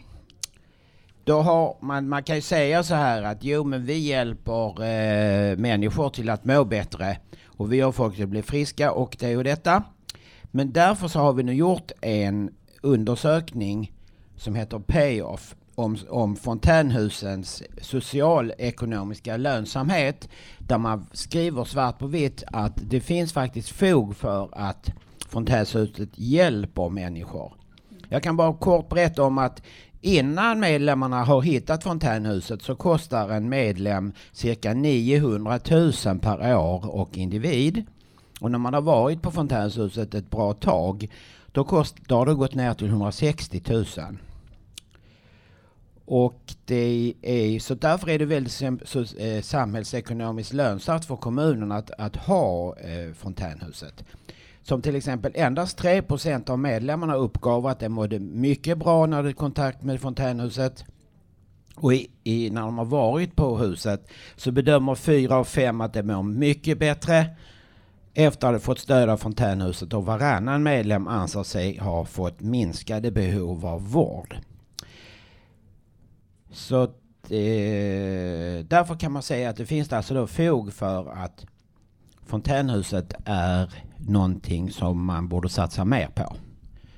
Då 1.24 1.42
har 1.42 1.78
man, 1.82 2.10
man 2.10 2.24
kan 2.24 2.36
ju 2.36 2.42
säga 2.42 2.84
så 2.84 2.96
här 2.96 3.24
att 3.24 3.44
jo 3.44 3.64
men 3.64 3.86
vi 3.86 3.98
hjälper 3.98 4.84
eh, 4.84 5.58
människor 5.58 6.10
till 6.10 6.30
att 6.30 6.46
må 6.46 6.66
bättre 6.66 7.18
och 7.58 7.74
vi 7.74 7.80
har 7.80 7.92
folk 7.92 8.16
till 8.16 8.24
att 8.24 8.30
bli 8.30 8.42
friska 8.42 8.92
och 8.92 9.18
det 9.20 9.38
och 9.38 9.44
detta. 9.44 9.84
Men 10.44 10.72
därför 10.72 11.08
så 11.08 11.20
har 11.20 11.34
vi 11.34 11.44
nu 11.44 11.54
gjort 11.54 11.92
en 12.02 12.50
undersökning 12.82 13.92
som 14.36 14.56
heter 14.56 14.80
Payoff 14.80 15.56
om, 15.76 15.98
om 16.10 16.36
fontänhusens 16.36 17.64
socialekonomiska 17.82 19.38
lönsamhet 19.38 20.30
där 20.60 20.78
man 20.78 21.06
skriver 21.14 21.64
svart 21.64 22.00
på 22.00 22.08
vitt 22.08 22.44
att 22.48 22.74
det 22.76 23.00
finns 23.00 23.34
faktiskt 23.34 23.70
fog 23.70 24.16
för 24.16 24.50
att 24.52 24.92
fontänhuset 25.30 26.10
hjälper 26.16 26.90
människor. 26.90 27.54
Jag 28.10 28.24
kan 28.24 28.38
bara 28.38 28.54
kort 28.54 28.90
berätta 28.90 29.24
om 29.24 29.38
att 29.38 29.62
innan 30.02 30.60
medlemmarna 30.60 31.24
har 31.24 31.42
hittat 31.42 31.84
fontänhuset 31.84 32.62
så 32.62 32.76
kostar 32.76 33.30
en 33.30 33.50
medlem 33.50 34.12
cirka 34.32 34.74
900 34.74 35.60
000 35.70 35.94
per 36.20 36.58
år 36.58 36.96
och 36.96 37.18
individ. 37.18 37.86
Och 38.40 38.52
när 38.52 38.60
man 38.60 38.74
har 38.74 38.82
varit 38.82 39.22
på 39.22 39.32
fontänhuset 39.32 40.14
ett 40.14 40.30
bra 40.30 40.54
tag 40.54 41.10
då, 41.52 41.64
kost, 41.64 41.96
då 42.08 42.16
har 42.16 42.26
det 42.26 42.34
gått 42.34 42.56
ner 42.56 42.74
till 42.74 42.88
160 42.88 43.62
000. 43.68 43.86
Och 46.06 46.42
det 46.66 47.14
är, 47.22 47.60
så 47.60 47.76
därför 47.76 48.10
är 48.10 48.20
det 48.20 48.26
väldigt 48.26 48.54
så, 48.86 49.00
eh, 49.18 49.42
samhällsekonomiskt 49.42 50.54
lönsamt 50.54 51.06
för 51.06 51.16
kommunen 51.16 51.72
att, 51.72 51.92
att 51.92 52.16
ha 52.16 52.78
eh, 52.78 53.14
fontänhuset. 53.14 54.04
Som 54.68 54.82
till 54.82 54.96
exempel 54.96 55.32
endast 55.36 55.80
3% 55.80 56.50
av 56.50 56.60
medlemmarna 56.60 57.16
uppgav 57.16 57.66
att 57.68 57.80
de 57.80 57.90
mådde 57.90 58.20
mycket 58.20 58.78
bra 58.78 59.06
när 59.06 59.18
de 59.18 59.24
hade 59.24 59.34
kontakt 59.34 59.84
med 59.84 60.02
fontänhuset. 60.02 60.86
Och 61.76 61.94
i, 61.94 62.10
i, 62.24 62.50
när 62.50 62.62
de 62.62 62.78
har 62.78 62.86
varit 62.86 63.36
på 63.36 63.58
huset 63.58 64.08
så 64.36 64.52
bedömer 64.52 64.96
fyra 64.96 65.36
av 65.36 65.44
fem 65.44 65.82
att 65.82 65.94
de 65.94 66.04
mår 66.04 66.24
mycket 66.24 66.80
bättre 66.80 67.26
efter 68.14 68.48
att 68.48 68.54
ha 68.54 68.60
fått 68.60 68.80
stöd 68.80 69.10
av 69.10 69.18
fontänhuset 69.18 69.94
och 69.94 70.06
varannan 70.06 70.64
medlem 70.64 71.08
anser 71.08 71.44
sig 71.44 71.78
ha 71.78 72.06
fått 72.06 72.42
minskade 72.42 73.12
behov 73.12 73.66
av 73.66 73.92
vård. 73.92 74.38
Så 76.52 76.84
eh, 76.84 76.90
därför 78.68 79.00
kan 79.00 79.12
man 79.12 79.24
säga 79.24 79.50
att 79.50 79.58
det 79.58 79.66
finns 79.66 79.94
alltså 79.94 80.14
då 80.14 80.28
fog 80.28 80.74
för 80.74 81.10
att 81.12 81.46
fontänhuset 82.26 83.14
är 83.26 83.87
någonting 84.00 84.72
som 84.72 85.06
man 85.06 85.28
borde 85.28 85.50
satsa 85.50 85.86
mer 85.86 86.08
på. 86.08 86.36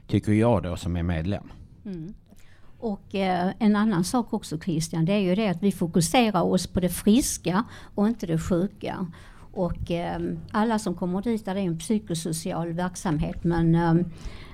Tycker 0.08 0.32
jag 0.32 0.64
då 0.64 0.76
som 0.76 0.96
är 0.96 1.04
medlem. 1.04 1.44
Mm. 1.86 2.14
Och 2.80 3.16
eh, 3.16 3.52
en 3.60 3.76
annan 3.76 4.04
sak 4.04 4.34
också 4.34 4.60
Christian, 4.60 5.06
det 5.06 5.14
är 5.14 5.20
ju 5.20 5.36
det 5.36 5.48
att 5.48 5.64
vi 5.64 5.72
fokuserar 5.72 6.42
oss 6.42 6.68
på 6.68 6.80
det 6.80 6.90
friska 6.90 7.64
och 7.96 8.08
inte 8.08 8.28
det 8.28 8.40
sjuka. 8.40 9.08
Och 9.54 9.92
eh, 9.92 10.20
alla 10.52 10.80
som 10.80 10.96
kommer 10.96 11.22
dit, 11.22 11.46
där 11.46 11.56
är 11.56 11.60
en 11.60 11.80
psykosocial 11.80 12.74
verksamhet 12.74 13.44
men 13.44 13.76
eh, 13.76 13.94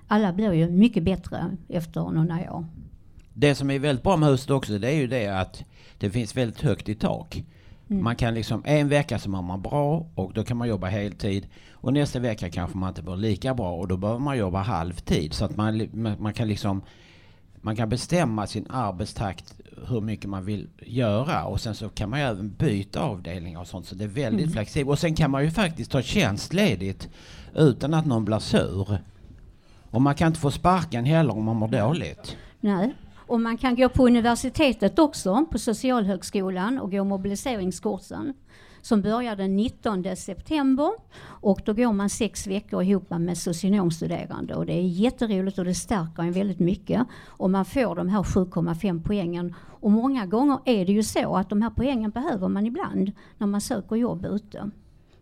alla 0.08 0.34
blir 0.34 0.54
ju 0.54 0.70
mycket 0.70 1.04
bättre 1.04 1.58
efter 1.70 2.02
några 2.02 2.54
år. 2.54 2.66
Det 3.34 3.56
som 3.56 3.72
är 3.72 3.80
väldigt 3.80 4.04
bra 4.04 4.18
med 4.18 4.30
huset 4.30 4.50
också 4.50 4.78
det 4.78 4.88
är 4.88 4.96
ju 4.96 5.08
det 5.08 5.28
att 5.28 5.64
det 5.98 6.10
finns 6.10 6.38
väldigt 6.38 6.62
högt 6.62 6.90
i 6.90 6.96
tak. 6.96 7.44
Mm. 7.90 8.04
Man 8.04 8.16
kan 8.16 8.34
liksom 8.34 8.62
en 8.66 8.90
vecka 8.90 9.20
så 9.20 9.30
mår 9.30 9.42
man 9.42 9.62
bra 9.62 10.06
och 10.16 10.34
då 10.34 10.44
kan 10.44 10.58
man 10.58 10.68
jobba 10.68 10.88
heltid. 10.88 11.48
Och 11.86 11.94
nästa 11.94 12.20
vecka 12.20 12.50
kanske 12.50 12.78
man 12.78 12.90
inte 12.90 13.02
mår 13.02 13.18
lika 13.18 13.54
bra 13.54 13.76
och 13.76 13.88
då 13.88 13.98
behöver 13.98 14.20
man 14.20 14.38
jobba 14.38 14.62
halvtid. 14.62 15.34
Så 15.34 15.46
att 15.46 15.58
man, 15.58 15.90
man 16.20 16.34
kan 16.34 16.48
liksom 16.48 16.82
man 17.62 17.76
kan 17.76 17.90
bestämma 17.90 18.48
sin 18.48 18.68
arbetstakt 18.70 19.54
hur 19.88 20.02
mycket 20.02 20.30
man 20.30 20.46
vill 20.46 20.68
göra 20.82 21.46
och 21.46 21.62
sen 21.62 21.76
så 21.76 21.90
kan 21.90 22.10
man 22.10 22.20
ju 22.20 22.26
även 22.26 22.50
byta 22.50 23.00
avdelningar 23.00 23.60
och 23.60 23.68
sånt 23.68 23.86
så 23.86 23.96
det 23.96 24.04
är 24.04 24.08
väldigt 24.08 24.44
mm. 24.46 24.54
flexibelt. 24.54 24.90
Och 24.90 25.00
sen 25.00 25.16
kan 25.16 25.32
man 25.32 25.44
ju 25.44 25.52
faktiskt 25.52 25.92
ta 25.92 26.02
tjänstledigt 26.02 27.10
utan 27.56 27.94
att 27.94 28.06
någon 28.06 28.26
blir 28.26 28.40
sur. 28.40 28.98
Och 29.90 30.02
man 30.02 30.16
kan 30.16 30.28
inte 30.28 30.40
få 30.40 30.52
sparken 30.52 31.06
heller 31.06 31.38
om 31.38 31.44
man 31.44 31.56
mår 31.56 31.68
dåligt. 31.68 32.38
Nej, 32.60 32.96
och 33.16 33.42
man 33.42 33.58
kan 33.58 33.76
gå 33.76 33.90
på 33.90 34.08
universitetet 34.08 35.00
också, 35.00 35.46
på 35.52 35.60
Socialhögskolan 35.60 36.80
och 36.80 36.92
gå 36.92 37.04
mobiliseringskursen 37.04 38.34
som 38.86 39.02
börjar 39.02 39.36
den 39.36 39.56
19 39.56 40.16
september 40.16 40.92
och 41.24 41.62
då 41.66 41.74
går 41.74 41.94
man 41.94 42.10
sex 42.10 42.48
veckor 42.48 42.84
ihop 42.84 43.10
med 43.10 43.38
socionomstuderande 43.38 44.56
och 44.56 44.66
det 44.66 44.74
är 44.74 44.82
jätteroligt 44.82 45.60
och 45.60 45.66
det 45.66 45.76
stärker 45.76 46.24
en 46.24 46.32
väldigt 46.32 46.60
mycket 46.60 47.08
och 47.28 47.50
man 47.50 47.66
får 47.66 47.96
de 47.96 48.10
här 48.10 48.24
7,5 48.24 49.04
poängen 49.06 49.56
och 49.58 49.92
många 49.92 50.26
gånger 50.26 50.60
är 50.66 50.86
det 50.86 50.92
ju 50.92 51.04
så 51.04 51.36
att 51.36 51.50
de 51.50 51.62
här 51.62 51.70
poängen 51.70 52.12
behöver 52.12 52.48
man 52.48 52.66
ibland 52.66 53.12
när 53.38 53.48
man 53.48 53.62
söker 53.62 53.96
jobb 53.96 54.26
ute. 54.26 54.70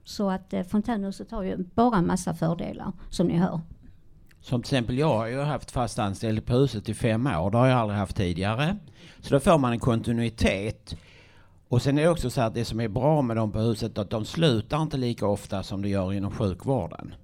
Så 0.04 0.30
att 0.30 0.54
eh, 0.54 0.64
fontänhuset 0.64 1.32
har 1.32 1.44
ju 1.44 1.58
bara 1.58 1.98
en 1.98 2.08
massa 2.08 2.34
fördelar 2.34 2.92
som 3.10 3.28
ni 3.28 3.38
hör. 3.38 3.62
Som 4.42 4.62
till 4.62 4.76
exempel 4.76 4.98
jag 4.98 5.18
har 5.18 5.28
ju 5.28 5.42
haft 5.42 5.72
fast 5.72 6.00
anställd 6.00 6.46
på 6.46 6.54
huset 6.54 6.90
i 6.90 6.94
fem 6.94 7.28
år. 7.28 7.52
Det 7.52 7.58
har 7.58 7.68
jag 7.68 7.80
aldrig 7.80 8.00
haft 8.00 8.16
tidigare. 8.16 8.78
Så 9.22 9.34
då 9.34 9.40
får 9.40 9.58
man 9.58 9.72
en 9.72 9.80
kontinuitet. 9.80 10.96
Och 11.74 11.82
sen 11.82 11.98
är 11.98 12.02
det 12.02 12.10
också 12.10 12.30
så 12.30 12.42
att 12.42 12.54
det 12.54 12.66
som 12.66 12.80
är 12.80 12.88
bra 12.88 13.22
med 13.22 13.38
dem 13.38 13.52
på 13.52 13.60
huset 13.60 13.98
att 13.98 14.10
de 14.10 14.26
slutar 14.26 14.82
inte 14.82 14.98
lika 14.98 15.28
ofta 15.28 15.64
som 15.64 15.82
det 15.82 15.90
gör 15.90 16.14
inom 16.14 16.32
sjukvården. 16.32 17.16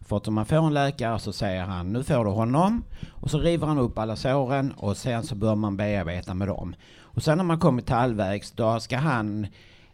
För 0.00 0.16
att 0.16 0.28
om 0.28 0.34
man 0.34 0.46
får 0.46 0.66
en 0.66 0.74
läkare 0.74 1.18
så 1.18 1.32
säger 1.32 1.62
han 1.62 1.92
nu 1.92 2.02
får 2.02 2.24
du 2.24 2.30
honom 2.30 2.84
och 3.10 3.30
så 3.30 3.38
river 3.38 3.66
han 3.66 3.78
upp 3.78 3.98
alla 3.98 4.16
såren 4.16 4.72
och 4.72 4.96
sen 4.96 5.22
så 5.22 5.34
bör 5.34 5.54
man 5.54 5.76
bearbeta 5.76 6.34
med 6.34 6.48
dem. 6.48 6.74
Och 7.00 7.22
sen 7.22 7.38
när 7.38 7.44
man 7.44 7.58
kommit 7.58 7.88
halvvägs 7.88 8.50
då 8.50 8.80
ska 8.80 8.96
han 8.96 9.46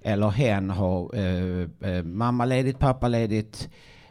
eller 0.03 0.29
hen 0.29 0.71
ha 0.71 1.15
eh, 1.15 1.91
eh, 1.91 2.03
mammaledigt, 2.05 2.79
pappaledigt, 2.79 3.69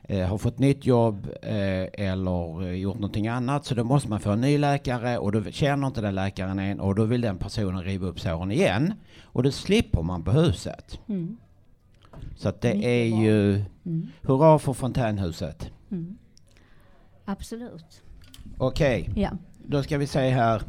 eh, 0.07 0.27
har 0.27 0.37
fått 0.37 0.59
nytt 0.59 0.85
jobb 0.85 1.27
eh, 1.41 1.87
eller 1.93 2.71
gjort 2.71 2.95
någonting 2.95 3.27
annat 3.27 3.65
så 3.65 3.75
då 3.75 3.83
måste 3.83 4.09
man 4.09 4.19
få 4.19 4.31
en 4.31 4.41
ny 4.41 4.57
läkare 4.57 5.17
och 5.17 5.31
då 5.31 5.43
känner 5.43 5.87
inte 5.87 6.01
den 6.01 6.15
läkaren 6.15 6.59
en 6.59 6.79
och 6.79 6.95
då 6.95 7.03
vill 7.03 7.21
den 7.21 7.37
personen 7.37 7.83
riva 7.83 8.07
upp 8.07 8.19
såren 8.19 8.51
igen 8.51 8.93
och 9.23 9.43
det 9.43 9.51
slipper 9.51 10.01
man 10.01 10.23
på 10.23 10.31
huset. 10.31 10.99
Mm. 11.07 11.37
Så 12.35 12.49
att 12.49 12.61
det 12.61 12.73
Mycket 12.73 12.89
är 12.89 13.09
bra. 13.09 13.21
ju 13.21 13.63
mm. 13.85 14.07
hurra 14.21 14.59
för 14.59 14.73
fontänhuset. 14.73 15.71
Mm. 15.91 16.17
Absolut. 17.25 18.01
Okej, 18.57 19.07
okay. 19.09 19.23
ja. 19.23 19.29
då 19.65 19.83
ska 19.83 19.97
vi 19.97 20.07
se 20.07 20.29
här. 20.29 20.61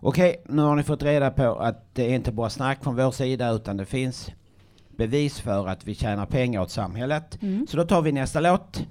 Okej, 0.00 0.30
okay, 0.30 0.54
nu 0.54 0.62
har 0.62 0.76
ni 0.76 0.82
fått 0.82 1.02
reda 1.02 1.30
på 1.30 1.54
att 1.54 1.94
det 1.94 2.10
är 2.10 2.14
inte 2.14 2.32
bara 2.32 2.50
snack 2.50 2.84
från 2.84 2.96
vår 2.96 3.10
sida 3.10 3.50
utan 3.50 3.76
det 3.76 3.84
finns 3.84 4.30
bevis 4.98 5.40
för 5.40 5.66
att 5.66 5.84
vi 5.84 5.94
tjänar 5.94 6.26
pengar 6.26 6.60
åt 6.60 6.70
samhället. 6.70 7.42
Mm. 7.42 7.66
Så 7.66 7.76
då 7.76 7.84
tar 7.84 8.02
vi 8.02 8.12
nästa 8.12 8.40
låt. 8.40 8.86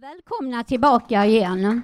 Välkomna 0.00 0.64
tillbaka 0.64 1.26
igen. 1.26 1.82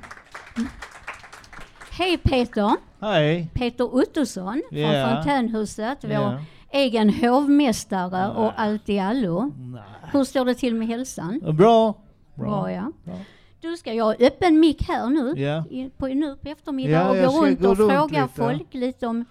Hej 1.91 2.19
Peter! 2.19 2.90
Hej! 3.01 3.51
Peter 3.55 3.95
Ottosson 3.95 4.63
yeah. 4.71 5.09
från 5.09 5.17
Fontänhuset, 5.17 5.99
vår 6.03 6.11
yeah. 6.11 6.43
egen 6.71 7.11
hovmästare 7.11 8.29
Nej. 8.29 8.37
och 8.37 8.53
allt 8.61 8.89
i 8.89 8.99
allo. 8.99 9.53
Nej. 9.57 9.83
Hur 10.13 10.25
står 10.25 10.45
det 10.45 10.55
till 10.55 10.75
med 10.75 10.89
hälsan? 10.89 11.41
Bra! 11.41 11.55
Bra, 11.55 11.95
Bra 12.35 12.73
ja. 12.73 12.93
Bra. 13.05 13.15
Du 13.61 13.77
ska 13.77 13.93
jag 13.93 14.05
ha 14.05 14.15
öppen 14.15 14.61
mick 14.61 14.89
här 14.89 15.09
nu, 15.09 15.41
yeah. 15.41 15.67
i, 15.71 15.91
på, 15.97 16.07
nu 16.07 16.37
på 16.37 16.49
eftermiddag 16.49 17.17
ja, 17.17 17.29
och 17.29 17.35
gå 17.35 17.47
runt 17.47 17.65
och 17.65 17.79
runt 17.79 17.93
fråga 17.93 18.23
lite. 18.23 18.35
folk 18.35 18.75
lite 18.75 19.07
om 19.07 19.25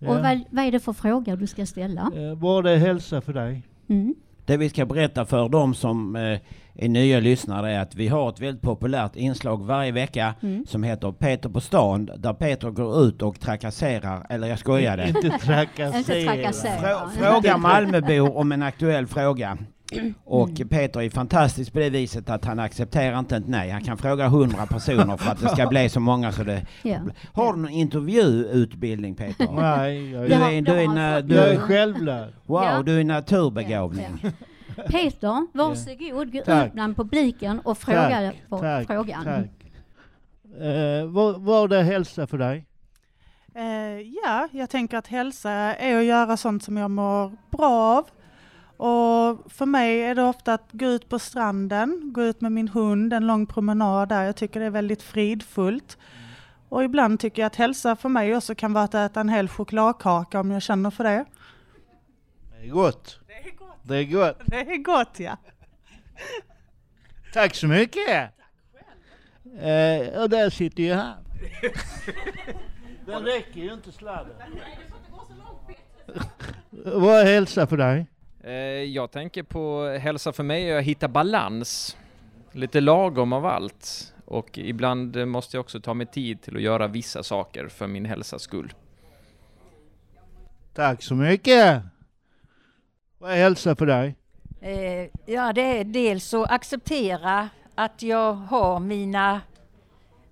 och 0.00 0.14
vad, 0.14 0.40
vad 0.50 0.64
är 0.64 0.72
det 0.72 0.80
för 0.80 0.92
frågor 0.92 1.36
du 1.36 1.46
ska 1.46 1.66
ställa? 1.66 2.12
Vad 2.36 2.66
är 2.66 2.76
hälsa 2.76 3.20
för 3.20 3.32
dig? 3.32 3.62
Mm. 3.88 4.14
Det 4.44 4.56
vi 4.56 4.68
ska 4.68 4.86
berätta 4.86 5.24
för 5.24 5.48
de 5.48 5.74
som 5.74 6.16
eh, 6.16 6.38
är 6.80 6.88
nya 6.88 7.20
lyssnare 7.20 7.72
är 7.72 7.80
att 7.80 7.94
vi 7.94 8.08
har 8.08 8.28
ett 8.28 8.40
väldigt 8.40 8.62
populärt 8.62 9.16
inslag 9.16 9.66
varje 9.66 9.92
vecka 9.92 10.34
mm. 10.42 10.66
som 10.66 10.82
heter 10.82 11.12
Peter 11.12 11.48
på 11.48 11.60
stan 11.60 12.10
där 12.16 12.32
Peter 12.32 12.70
går 12.70 13.02
ut 13.02 13.22
och 13.22 13.40
trakasserar, 13.40 14.26
eller 14.28 14.48
jag 14.48 14.58
skojade. 14.58 15.08
Inte 15.08 15.30
trakassera. 15.30 17.08
Fråga 17.08 17.56
Malmöbor 17.56 18.36
om 18.36 18.52
en 18.52 18.62
aktuell 18.62 19.06
fråga. 19.06 19.58
Och 20.24 20.48
mm. 20.48 20.68
Peter 20.68 21.02
är 21.02 21.10
fantastisk 21.10 21.72
på 21.72 21.78
det 21.78 21.90
viset 21.90 22.30
att 22.30 22.44
han 22.44 22.58
accepterar 22.58 23.18
inte 23.18 23.36
ett 23.36 23.48
nej. 23.48 23.70
Han 23.70 23.84
kan 23.84 23.98
fråga 23.98 24.28
hundra 24.28 24.66
personer 24.66 25.16
för 25.16 25.30
att 25.30 25.40
det 25.40 25.48
ska 25.48 25.66
bli 25.66 25.88
så 25.88 26.00
många 26.00 26.32
så 26.32 26.44
det... 26.44 26.66
Ja. 26.82 26.98
Har 27.32 27.52
du 27.52 27.58
någon 27.58 27.70
intervjuutbildning 27.70 29.14
Peter? 29.14 29.48
Nej, 29.52 30.12
jag, 30.12 30.28
du 30.28 30.34
är, 30.34 30.62
du 30.62 30.72
är, 30.72 31.22
du, 31.22 31.34
jag 31.34 31.48
är 31.48 31.58
självlärd. 31.58 32.32
Wow, 32.46 32.84
du 32.84 33.00
är 33.00 33.04
naturbegåvning. 33.04 34.06
Ja. 34.22 34.30
Peter, 34.76 35.46
varsågod, 35.56 36.32
gå 36.32 36.38
ut 36.38 36.72
bland 36.72 36.96
publiken 36.96 37.60
och 37.60 37.78
fråga 37.78 38.32
tack, 38.50 38.60
tack, 38.60 38.86
frågan. 38.86 39.24
Tack. 39.24 39.58
Uh, 40.60 41.06
vad, 41.06 41.40
vad 41.40 41.72
är 41.72 41.82
hälsa 41.82 42.26
för 42.26 42.38
dig? 42.38 42.66
Uh, 43.56 44.00
ja, 44.24 44.48
jag 44.52 44.70
tänker 44.70 44.96
att 44.96 45.06
hälsa 45.06 45.50
är 45.50 45.98
att 45.98 46.04
göra 46.04 46.36
sånt 46.36 46.62
som 46.62 46.76
jag 46.76 46.90
mår 46.90 47.32
bra 47.50 47.68
av 47.68 48.08
Och 48.76 49.52
för 49.52 49.66
mig 49.66 50.02
är 50.02 50.14
det 50.14 50.22
ofta 50.22 50.54
att 50.54 50.68
gå 50.72 50.86
ut 50.86 51.08
på 51.08 51.18
stranden, 51.18 52.12
gå 52.12 52.22
ut 52.22 52.40
med 52.40 52.52
min 52.52 52.68
hund, 52.68 53.12
en 53.12 53.26
lång 53.26 53.46
promenad 53.46 54.08
där. 54.08 54.22
Jag 54.22 54.36
tycker 54.36 54.60
det 54.60 54.66
är 54.66 54.70
väldigt 54.70 55.02
fridfullt. 55.02 55.98
Och 56.68 56.84
ibland 56.84 57.20
tycker 57.20 57.42
jag 57.42 57.46
att 57.46 57.56
hälsa 57.56 57.96
för 57.96 58.08
mig 58.08 58.36
också 58.36 58.54
kan 58.54 58.72
vara 58.72 58.84
att 58.84 58.94
äta 58.94 59.20
en 59.20 59.28
hel 59.28 59.48
chokladkaka 59.48 60.40
om 60.40 60.50
jag 60.50 60.62
känner 60.62 60.90
för 60.90 61.04
det. 61.04 61.24
Det 62.50 62.66
är 62.66 62.70
gott. 62.70 63.20
Det 63.88 63.96
är 63.96 64.04
gott. 64.04 64.36
Det 64.46 64.56
är 64.56 64.76
gott 64.82 65.20
ja. 65.20 65.36
Tack 67.32 67.54
så 67.54 67.66
mycket. 67.66 68.30
Eh, 69.60 70.20
och 70.22 70.30
där 70.30 70.50
sitter 70.50 70.82
ju 70.82 70.92
han. 70.92 71.16
Den 73.06 73.22
räcker 73.24 73.60
ju 73.60 73.72
inte 73.74 73.92
sladden. 73.92 74.32
Vad 76.70 77.20
är 77.20 77.24
hälsa 77.24 77.66
för 77.66 77.76
dig? 77.76 78.06
Eh, 78.44 78.52
Jag 78.84 79.10
tänker 79.10 79.42
på 79.42 79.84
hälsa 80.00 80.32
för 80.32 80.42
mig 80.42 80.70
är 80.70 80.78
att 80.78 80.84
hitta 80.84 81.08
balans. 81.08 81.96
Lite 82.52 82.80
lagom 82.80 83.32
av 83.32 83.46
allt. 83.46 84.14
Och 84.24 84.58
ibland 84.58 85.28
måste 85.28 85.56
jag 85.56 85.60
också 85.60 85.80
ta 85.80 85.94
mig 85.94 86.06
tid 86.06 86.42
till 86.42 86.56
att 86.56 86.62
göra 86.62 86.86
vissa 86.86 87.22
saker 87.22 87.68
för 87.68 87.86
min 87.86 88.04
hälsas 88.04 88.42
skull. 88.42 88.72
Tack 90.74 91.02
så 91.02 91.14
mycket. 91.14 91.82
Vad 93.20 93.30
är 93.30 93.36
hälsa 93.36 93.76
för 93.76 93.86
dig? 93.86 94.14
Eh, 94.60 95.10
ja, 95.26 95.52
det 95.52 95.62
är 95.62 95.84
dels 95.84 96.34
att 96.34 96.50
acceptera 96.50 97.48
att 97.74 98.02
jag 98.02 98.32
har 98.32 98.80
mina, 98.80 99.40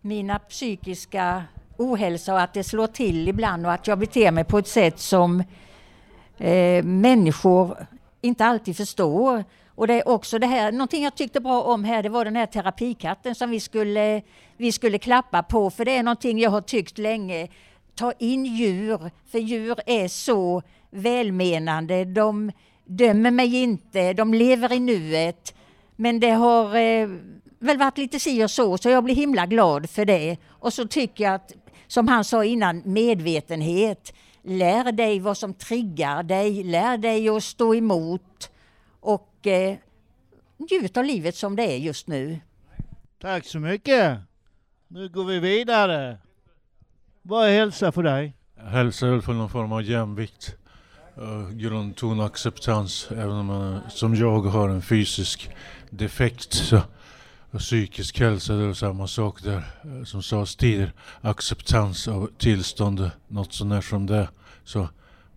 mina 0.00 0.38
psykiska 0.38 1.44
ohälsa 1.76 2.34
och 2.34 2.40
att 2.40 2.54
det 2.54 2.64
slår 2.64 2.86
till 2.86 3.28
ibland 3.28 3.66
och 3.66 3.72
att 3.72 3.86
jag 3.86 3.98
beter 3.98 4.30
mig 4.30 4.44
på 4.44 4.58
ett 4.58 4.68
sätt 4.68 4.98
som 4.98 5.42
eh, 6.38 6.84
människor 6.84 7.86
inte 8.20 8.44
alltid 8.44 8.76
förstår. 8.76 9.44
Och 9.68 9.86
det 9.86 9.94
är 9.94 10.08
också 10.08 10.38
det 10.38 10.46
här, 10.46 10.72
någonting 10.72 11.04
jag 11.04 11.14
tyckte 11.14 11.40
bra 11.40 11.62
om 11.62 11.84
här, 11.84 12.02
det 12.02 12.08
var 12.08 12.24
den 12.24 12.36
här 12.36 12.46
terapikatten 12.46 13.34
som 13.34 13.50
vi 13.50 13.60
skulle, 13.60 14.22
vi 14.56 14.72
skulle 14.72 14.98
klappa 14.98 15.42
på, 15.42 15.70
för 15.70 15.84
det 15.84 15.96
är 15.96 16.02
någonting 16.02 16.38
jag 16.38 16.50
har 16.50 16.60
tyckt 16.60 16.98
länge. 16.98 17.48
Ta 17.94 18.12
in 18.12 18.44
djur, 18.44 19.10
för 19.30 19.38
djur 19.38 19.76
är 19.86 20.08
så 20.08 20.62
välmenande. 20.90 22.04
De 22.04 22.52
dömer 22.86 23.30
mig 23.30 23.56
inte, 23.56 24.12
de 24.12 24.34
lever 24.34 24.72
i 24.72 24.80
nuet. 24.80 25.54
Men 25.96 26.20
det 26.20 26.30
har 26.30 26.76
eh, 26.76 27.08
väl 27.58 27.78
varit 27.78 27.98
lite 27.98 28.20
si 28.20 28.44
och 28.44 28.50
så, 28.50 28.78
så 28.78 28.88
jag 28.88 29.04
blir 29.04 29.14
himla 29.14 29.46
glad 29.46 29.90
för 29.90 30.04
det. 30.04 30.36
Och 30.48 30.72
så 30.72 30.88
tycker 30.88 31.24
jag 31.24 31.34
att, 31.34 31.52
som 31.86 32.08
han 32.08 32.24
sa 32.24 32.44
innan, 32.44 32.82
medvetenhet. 32.84 34.12
Lär 34.42 34.92
dig 34.92 35.20
vad 35.20 35.36
som 35.36 35.54
triggar 35.54 36.22
dig, 36.22 36.64
lär 36.64 36.98
dig 36.98 37.28
att 37.28 37.44
stå 37.44 37.74
emot 37.74 38.50
och 39.00 39.46
eh, 39.46 39.76
njut 40.56 40.96
av 40.96 41.04
livet 41.04 41.36
som 41.36 41.56
det 41.56 41.62
är 41.62 41.76
just 41.76 42.06
nu. 42.06 42.40
Tack 43.20 43.46
så 43.46 43.58
mycket. 43.58 44.18
Nu 44.88 45.08
går 45.08 45.24
vi 45.24 45.38
vidare. 45.38 46.18
Vad 47.22 47.48
är 47.48 47.52
hälsa 47.52 47.92
för 47.92 48.02
dig? 48.02 48.36
Hälsa 48.56 49.06
är 49.06 49.10
väl 49.10 49.22
för 49.22 49.32
någon 49.32 49.50
form 49.50 49.72
av 49.72 49.82
jämvikt. 49.82 50.56
Uh, 51.18 51.50
grundton 51.50 52.20
och 52.20 52.26
acceptans. 52.26 53.08
Även 53.10 53.30
om 53.30 53.46
man 53.46 53.80
som 53.88 54.14
jag 54.14 54.40
har 54.40 54.68
en 54.68 54.82
fysisk 54.82 55.50
defekt 55.90 56.52
så 56.52 56.80
och 57.50 57.58
psykisk 57.58 58.20
hälsa 58.20 58.54
det 58.54 58.64
är 58.64 58.72
samma 58.72 59.06
sak 59.06 59.42
där. 59.42 59.62
Som 60.04 60.22
sades 60.22 60.56
tidigare, 60.56 60.92
acceptans 61.20 62.08
av 62.08 62.30
tillstånd, 62.38 63.10
något 63.28 63.52
sånär 63.52 63.80
som 63.80 64.06
det. 64.06 64.28
Så, 64.64 64.88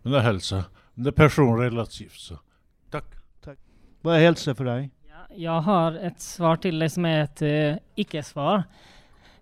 men 0.01 0.11
det 0.11 0.17
är 0.17 0.21
hälsa. 0.21 0.63
Men 0.93 1.03
det 1.03 1.09
är 1.09 1.11
personrelativt 1.11 2.19
så. 2.19 2.39
Tack. 2.91 3.05
Tack. 3.43 3.57
Vad 4.01 4.15
är 4.15 4.19
hälsa 4.19 4.55
för 4.55 4.65
dig? 4.65 4.89
Jag 5.35 5.61
har 5.61 5.91
ett 5.91 6.21
svar 6.21 6.55
till 6.55 6.79
dig 6.79 6.89
som 6.89 7.05
är 7.05 7.23
ett 7.23 7.41
eh, 7.41 7.83
icke-svar. 7.95 8.63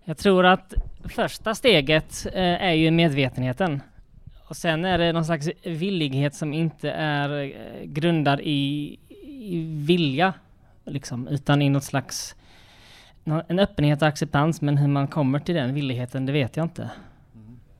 Jag 0.04 0.18
tror 0.18 0.46
att 0.46 0.74
första 1.04 1.54
steget 1.54 2.26
eh, 2.32 2.42
är 2.42 2.72
ju 2.72 2.90
medvetenheten. 2.90 3.80
Och 4.48 4.56
sen 4.56 4.84
är 4.84 4.98
det 4.98 5.12
någon 5.12 5.24
slags 5.24 5.48
villighet 5.64 6.34
som 6.34 6.52
inte 6.52 6.90
är 6.90 7.42
eh, 7.42 7.84
grundad 7.84 8.40
i, 8.40 8.98
i 9.22 9.64
vilja, 9.86 10.34
liksom, 10.84 11.28
utan 11.28 11.62
i 11.62 11.68
något 11.68 11.84
slags 11.84 12.34
en 13.48 13.58
öppenhet 13.58 14.02
och 14.02 14.08
acceptans, 14.08 14.60
men 14.60 14.76
hur 14.76 14.88
man 14.88 15.08
kommer 15.08 15.40
till 15.40 15.54
den 15.54 15.74
villigheten, 15.74 16.26
det 16.26 16.32
vet 16.32 16.56
jag 16.56 16.64
inte. 16.64 16.90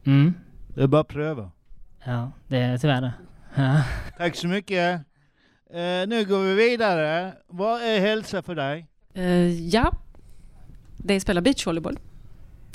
Mm. 0.06 0.34
Det 0.74 0.82
är 0.82 0.86
bara 0.86 1.00
att 1.00 1.08
pröva. 1.08 1.50
Ja, 2.04 2.32
det 2.48 2.58
är 2.58 2.78
tyvärr 2.78 3.00
det. 3.00 3.12
Ja. 3.54 3.82
Tack 4.18 4.36
så 4.36 4.46
mycket. 4.48 5.00
Eh, 5.70 6.08
nu 6.08 6.24
går 6.24 6.42
vi 6.42 6.54
vidare. 6.54 7.32
Vad 7.46 7.82
är 7.82 8.00
hälsa 8.00 8.42
för 8.42 8.54
dig? 8.54 8.86
Eh, 9.14 9.68
ja, 9.68 9.92
det 10.96 11.14
är 11.14 11.16
att 11.16 11.22
spela 11.22 11.40
beachvolleyboll. 11.40 11.98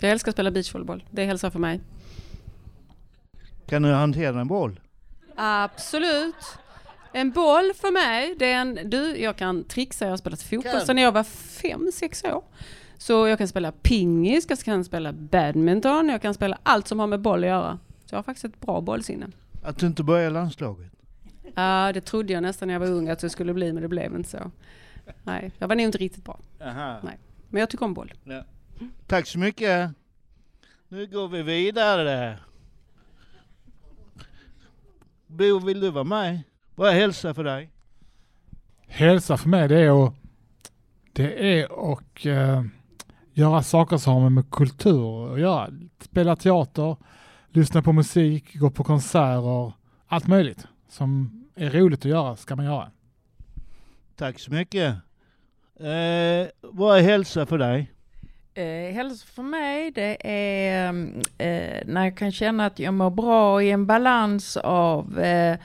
Jag 0.01 0.11
älskar 0.11 0.29
att 0.29 0.35
spela 0.35 0.51
beachvolleyboll. 0.51 1.03
Det 1.11 1.21
är 1.21 1.25
hälsa 1.25 1.51
för 1.51 1.59
mig. 1.59 1.81
Kan 3.65 3.81
du 3.81 3.91
hantera 3.91 4.41
en 4.41 4.47
boll? 4.47 4.79
Absolut. 5.35 6.35
En 7.13 7.31
boll 7.31 7.71
för 7.75 7.91
mig, 7.91 8.35
det 8.39 8.51
är 8.51 8.61
en, 8.61 8.89
du, 8.89 9.17
jag 9.17 9.35
kan 9.35 9.63
trixa, 9.63 10.05
jag 10.05 10.11
har 10.11 10.17
spelat 10.17 10.41
fotboll 10.41 10.71
Kan. 10.71 10.81
sedan 10.85 10.97
jag 10.97 11.11
var 11.11 11.23
fem, 11.23 11.91
sex 11.93 12.23
år. 12.23 12.43
Så 12.97 13.27
jag 13.27 13.37
kan 13.37 13.47
spela 13.47 13.71
pingis, 13.71 14.45
jag 14.49 14.59
kan 14.59 14.83
spela 14.85 15.13
badminton, 15.13 16.09
jag 16.09 16.21
kan 16.21 16.33
spela 16.33 16.57
allt 16.63 16.87
som 16.87 16.99
har 16.99 17.07
med 17.07 17.21
boll 17.21 17.43
att 17.43 17.49
göra. 17.49 17.79
Så 18.05 18.15
jag 18.15 18.17
har 18.17 18.23
faktiskt 18.23 18.45
ett 18.45 18.59
bra 18.61 18.81
bollsinne. 18.81 19.27
Att 19.63 19.77
du 19.77 19.87
inte 19.87 20.03
börjar 20.03 20.27
i 20.27 20.33
landslaget? 20.33 20.91
Ja, 21.55 21.91
det 21.93 22.01
trodde 22.01 22.33
jag 22.33 22.43
nästan 22.43 22.67
när 22.67 22.73
jag 22.75 22.79
var 22.79 22.87
ung 22.87 23.09
att 23.09 23.19
det 23.19 23.29
skulle 23.29 23.53
bli, 23.53 23.73
men 23.73 23.81
det 23.83 23.87
blev 23.89 24.15
inte 24.15 24.29
så. 24.29 24.51
Nej, 25.23 25.51
jag 25.57 25.67
var 25.67 25.75
nog 25.75 25.83
inte 25.83 25.97
riktigt 25.97 26.25
bra. 26.25 26.39
Aha. 26.61 26.99
Nej. 27.03 27.17
Men 27.49 27.59
jag 27.59 27.69
tycker 27.69 27.85
om 27.85 27.93
boll. 27.93 28.13
Ja. 28.23 28.43
Tack 29.07 29.27
så 29.27 29.39
mycket. 29.39 29.89
Nu 30.87 31.07
går 31.07 31.27
vi 31.27 31.41
vidare. 31.43 32.39
Bo, 35.33 35.59
vill 35.59 35.79
du 35.79 35.91
vara 35.91 36.03
med? 36.03 36.41
Vad 36.75 36.89
är 36.89 36.93
hälsa 36.93 37.33
för 37.33 37.43
dig? 37.43 37.69
Hälsa 38.87 39.37
för 39.37 39.49
mig 39.49 39.67
det 39.67 39.79
är 39.79 40.05
att, 40.05 40.13
det 41.13 41.59
är 41.59 41.91
att 41.93 42.25
eh, 42.25 42.63
göra 43.33 43.63
saker 43.63 43.97
som 43.97 44.13
har 44.13 44.29
med 44.29 44.49
kultur 44.49 45.33
att 45.33 45.39
göra. 45.39 45.69
Spela 45.99 46.35
teater, 46.35 46.97
lyssna 47.49 47.81
på 47.81 47.93
musik, 47.93 48.55
gå 48.55 48.69
på 48.71 48.83
konserter, 48.83 49.73
allt 50.07 50.27
möjligt 50.27 50.67
som 50.89 51.43
är 51.55 51.69
roligt 51.69 51.99
att 51.99 52.11
göra 52.11 52.35
ska 52.35 52.55
man 52.55 52.65
göra. 52.65 52.91
Tack 54.15 54.39
så 54.39 54.51
mycket. 54.51 54.95
Eh, 55.79 56.47
vad 56.61 56.97
är 56.97 57.01
hälsa 57.01 57.45
för 57.45 57.57
dig? 57.57 57.92
Eh, 58.55 58.93
hälsa 58.93 59.27
för 59.27 59.43
mig 59.43 59.91
det 59.91 60.17
är 60.29 60.89
eh, 61.37 61.81
när 61.85 62.03
jag 62.03 62.17
kan 62.17 62.31
känna 62.31 62.65
att 62.65 62.79
jag 62.79 62.93
mår 62.93 63.09
bra 63.09 63.63
i 63.63 63.71
en 63.71 63.85
balans 63.85 64.57
av 64.57 65.19
eh, 65.19 65.57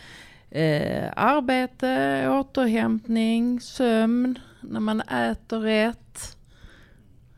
eh, 0.51 1.13
arbete, 1.17 2.29
återhämtning, 2.29 3.61
sömn, 3.61 4.39
när 4.61 4.81
man 4.81 5.01
äter 5.01 5.61
rätt. 5.61 6.37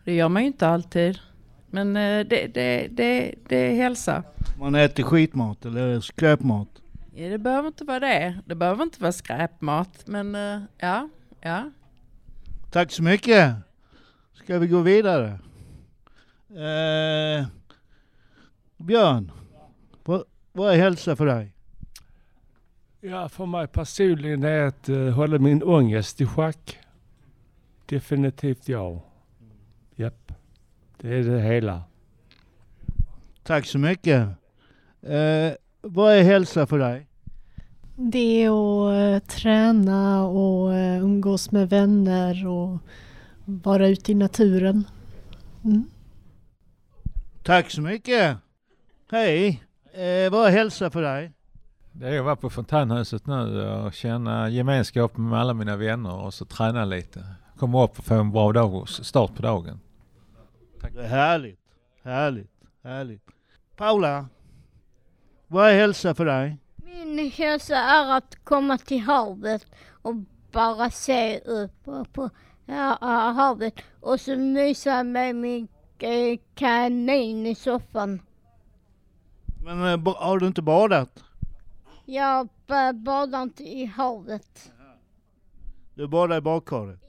Det 0.04 0.14
gör 0.14 0.28
man 0.28 0.42
ju 0.42 0.46
inte 0.46 0.68
alltid. 0.68 1.18
Men 1.70 1.96
eh, 1.96 2.26
det, 2.26 2.46
det, 2.54 2.88
det, 2.90 3.34
det 3.48 3.56
är 3.56 3.74
hälsa. 3.74 4.22
Man 4.58 4.74
äter 4.74 5.02
skitmat 5.02 5.64
eller 5.64 6.00
skräpmat? 6.00 6.68
Ja, 7.14 7.28
det 7.28 7.38
behöver 7.38 7.68
inte 7.68 7.84
vara 7.84 8.00
det. 8.00 8.38
Det 8.46 8.54
behöver 8.54 8.82
inte 8.82 9.02
vara 9.02 9.12
skräpmat. 9.12 10.02
Men 10.06 10.36
ja, 10.78 11.08
ja. 11.40 11.70
Tack 12.70 12.92
så 12.92 13.02
mycket. 13.02 13.54
Ska 14.44 14.58
vi 14.58 14.66
gå 14.66 14.80
vidare? 14.80 15.38
Eh, 16.50 17.46
Björn, 18.76 19.32
vad, 20.04 20.24
vad 20.52 20.74
är 20.74 20.78
hälsa 20.78 21.16
för 21.16 21.26
dig? 21.26 21.54
Ja, 23.00 23.28
för 23.28 23.46
mig 23.46 23.66
personligen 23.66 24.44
är 24.44 24.66
att 24.66 24.88
uh, 24.88 25.10
hålla 25.10 25.38
min 25.38 25.62
ångest 25.62 26.20
i 26.20 26.26
schack. 26.26 26.78
Definitivt 27.86 28.68
ja. 28.68 29.02
Japp. 29.94 30.32
Det 30.96 31.08
är 31.08 31.24
det 31.24 31.40
hela. 31.40 31.82
Tack 33.42 33.66
så 33.66 33.78
mycket. 33.78 34.28
Eh, 35.02 35.52
vad 35.80 36.12
är 36.12 36.22
hälsa 36.22 36.66
för 36.66 36.78
dig? 36.78 37.06
Det 37.96 38.44
är 38.44 38.50
att 39.16 39.22
eh, 39.22 39.28
träna 39.28 40.26
och 40.26 40.74
eh, 40.74 41.02
umgås 41.02 41.50
med 41.50 41.68
vänner 41.70 42.46
och 42.46 42.78
vara 43.58 43.88
ute 43.88 44.12
i 44.12 44.14
naturen. 44.14 44.84
Mm. 45.64 45.90
Tack 47.42 47.70
så 47.70 47.80
mycket. 47.80 48.36
Hej. 49.10 49.62
Eh, 49.92 50.30
vad 50.30 50.46
är 50.46 50.50
hälsa 50.50 50.90
för 50.90 51.02
dig? 51.02 51.32
Det 51.92 52.08
är 52.08 52.18
att 52.18 52.24
vara 52.24 52.36
på 52.36 52.50
fontänhuset 52.50 53.26
nu 53.26 53.68
och 53.68 53.92
känna 53.92 54.48
gemenskap 54.48 55.16
med 55.16 55.40
alla 55.40 55.54
mina 55.54 55.76
vänner 55.76 56.14
och 56.14 56.34
så 56.34 56.44
träna 56.44 56.84
lite. 56.84 57.24
Komma 57.56 57.84
upp 57.84 57.98
och 57.98 58.04
få 58.04 58.14
en 58.14 58.32
bra 58.32 58.52
dag, 58.52 58.88
start 58.88 59.34
på 59.34 59.42
dagen. 59.42 59.80
Det 60.92 61.00
är 61.00 61.08
härligt. 61.08 61.60
Härligt. 62.02 62.50
Härligt. 62.82 63.22
Paula, 63.76 64.26
vad 65.46 65.70
är 65.70 65.74
hälsa 65.74 66.14
för 66.14 66.26
dig? 66.26 66.56
Min 66.76 67.30
hälsa 67.30 67.76
är 67.76 68.16
att 68.16 68.44
komma 68.44 68.78
till 68.78 69.00
havet 69.00 69.66
och 70.02 70.14
bara 70.52 70.90
se 70.90 71.40
ut 71.44 71.84
på, 72.12 72.30
ja, 72.70 72.98
ja, 73.00 73.30
havet 73.30 73.74
och 74.00 74.20
så 74.20 74.36
mysa 74.36 75.02
med 75.02 75.36
min 75.36 75.68
eh, 75.98 76.38
kanin 76.54 77.46
i 77.46 77.54
soffan. 77.54 78.22
Men 79.64 80.06
eh, 80.06 80.14
har 80.16 80.38
du 80.38 80.46
inte 80.46 80.62
badat? 80.62 81.24
Jag 82.04 82.48
ba- 82.66 82.92
badar 82.92 83.42
inte 83.42 83.62
i 83.62 83.84
havet. 83.84 84.72
Du 85.94 86.08
badar 86.08 86.36
i 86.36 86.40
badkaret? 86.40 87.00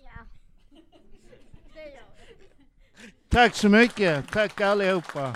Tack 3.29 3.55
så 3.55 3.69
mycket. 3.69 4.31
Tack 4.31 4.61
allihopa. 4.61 5.35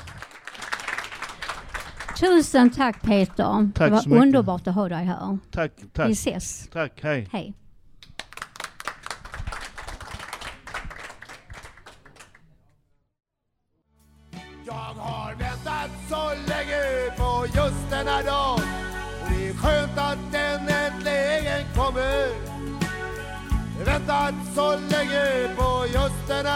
Tusen 2.20 2.70
tack 2.70 3.02
Peter. 3.02 3.72
Tack 3.76 4.04
det 4.04 4.10
var 4.10 4.18
underbart 4.18 4.68
att 4.68 4.76
ha 4.76 4.90
dig 4.90 5.06
här. 5.06 5.38
Tack, 5.52 5.72
tack. 5.94 6.08
Vi 6.10 6.12
ses. 6.12 6.68
Tack, 6.68 7.04
hej. 7.04 7.28
Hej. 7.32 7.54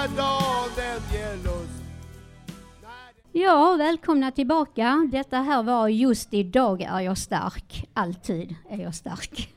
Ger 0.08 1.36
lust. 1.44 1.84
Ja, 3.32 3.76
välkomna 3.80 4.32
tillbaka. 4.32 5.10
Detta 5.12 5.38
här 5.38 5.64
var 5.64 5.88
Just 5.88 6.34
idag 6.34 6.82
är 6.82 7.00
jag 7.00 7.18
stark. 7.18 7.90
Alltid 7.94 8.56
är 8.70 8.78
jag 8.78 8.96
stark. 8.96 9.54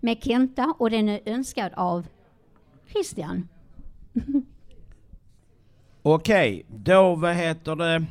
Med 0.00 0.18
Kenta 0.22 0.74
och 0.78 0.90
den 0.90 1.08
är 1.08 1.20
önskad 1.26 1.72
av 1.76 2.06
Christian. 2.92 3.48
Okej, 6.02 6.66
då 6.68 7.14
vad 7.14 7.34
heter 7.34 7.76
det? 7.76 8.04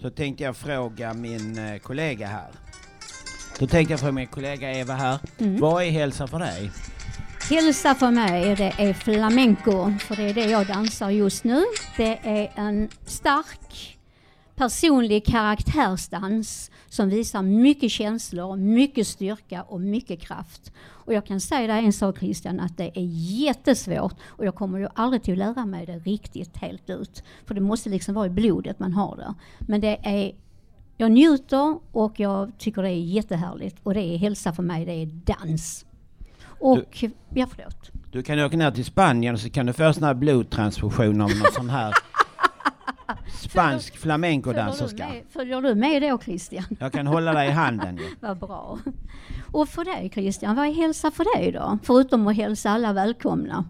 Så 0.00 0.10
tänkte 0.10 0.44
jag 0.44 0.56
fråga 0.56 1.14
min 1.14 1.58
eh, 1.58 1.78
kollega 1.78 2.26
här. 2.26 2.50
Då 3.58 3.66
tänkte 3.66 3.92
jag 3.92 4.00
fråga 4.00 4.12
min 4.12 4.26
kollega 4.26 4.72
Eva 4.72 4.94
här. 4.94 5.18
Mm. 5.38 5.60
Vad 5.60 5.82
är 5.82 5.90
hälsa 5.90 6.26
för 6.26 6.38
dig? 6.38 6.70
Hälsa 7.50 7.94
för 7.94 8.10
mig, 8.10 8.56
det 8.56 8.72
är 8.78 8.92
flamenco, 8.92 9.90
för 9.98 10.16
det 10.16 10.22
är 10.22 10.34
det 10.34 10.46
jag 10.46 10.66
dansar 10.66 11.10
just 11.10 11.44
nu. 11.44 11.62
Det 11.96 12.18
är 12.22 12.52
en 12.54 12.88
stark 13.04 13.98
personlig 14.54 15.26
karaktärsdans 15.26 16.70
som 16.88 17.08
visar 17.08 17.42
mycket 17.42 17.90
känslor, 17.90 18.56
mycket 18.56 19.06
styrka 19.06 19.62
och 19.62 19.80
mycket 19.80 20.20
kraft. 20.20 20.72
Och 20.78 21.12
jag 21.12 21.26
kan 21.26 21.40
säga 21.40 21.66
dig 21.66 21.84
en 21.84 21.92
sak 21.92 22.18
Christian, 22.18 22.60
att 22.60 22.76
det 22.76 22.98
är 22.98 23.06
jättesvårt 23.40 24.14
och 24.26 24.46
jag 24.46 24.54
kommer 24.54 24.78
ju 24.78 24.88
aldrig 24.94 25.22
till 25.22 25.42
att 25.42 25.56
lära 25.56 25.66
mig 25.66 25.86
det 25.86 25.98
riktigt 25.98 26.56
helt 26.56 26.90
ut. 26.90 27.22
För 27.44 27.54
det 27.54 27.60
måste 27.60 27.88
liksom 27.88 28.14
vara 28.14 28.26
i 28.26 28.30
blodet 28.30 28.78
man 28.78 28.92
har 28.92 29.16
det. 29.16 29.34
Men 29.58 29.80
det 29.80 29.98
är 30.02 30.32
jag 30.96 31.12
njuter 31.12 31.78
och 31.92 32.20
jag 32.20 32.52
tycker 32.58 32.82
det 32.82 32.90
är 32.90 33.00
jättehärligt 33.00 33.76
och 33.82 33.94
det 33.94 34.00
är 34.00 34.18
hälsa 34.18 34.52
för 34.52 34.62
mig, 34.62 34.84
det 34.84 34.92
är 34.92 35.06
dans. 35.06 35.86
Och, 36.60 37.04
ja 37.34 37.46
förlåt. 37.50 37.90
Du 38.10 38.22
kan 38.22 38.40
åka 38.40 38.56
ner 38.56 38.70
till 38.70 38.84
Spanien 38.84 39.34
och 39.34 39.40
så 39.40 39.50
kan 39.50 39.66
du 39.66 39.72
få 39.72 39.92
sån 39.92 40.02
här 40.04 40.14
blodtransfusion 40.14 41.20
av 41.20 41.28
någon 41.28 41.52
sån 41.52 41.70
här 41.70 41.94
spansk 43.40 43.96
flamencodanserska. 43.96 45.08
Följer 45.30 45.60
du 45.62 45.74
med- 45.74 46.02
du 46.02 46.08
då 46.08 46.18
Christian? 46.18 46.64
Jag 46.80 46.92
kan 46.92 47.06
hålla 47.06 47.32
dig 47.32 47.48
i 47.48 47.50
handen 47.50 47.96
ju. 47.96 48.02
Vad 48.20 48.38
bra. 48.38 48.78
Och 49.52 49.68
för 49.68 49.84
dig 49.84 50.10
Christian, 50.14 50.56
vad 50.56 50.66
är 50.66 50.72
hälsa 50.72 51.10
för 51.10 51.36
dig 51.36 51.52
då? 51.52 51.78
Förutom 51.82 52.26
att 52.26 52.36
hälsa 52.36 52.70
alla 52.70 52.92
välkomna. 52.92 53.64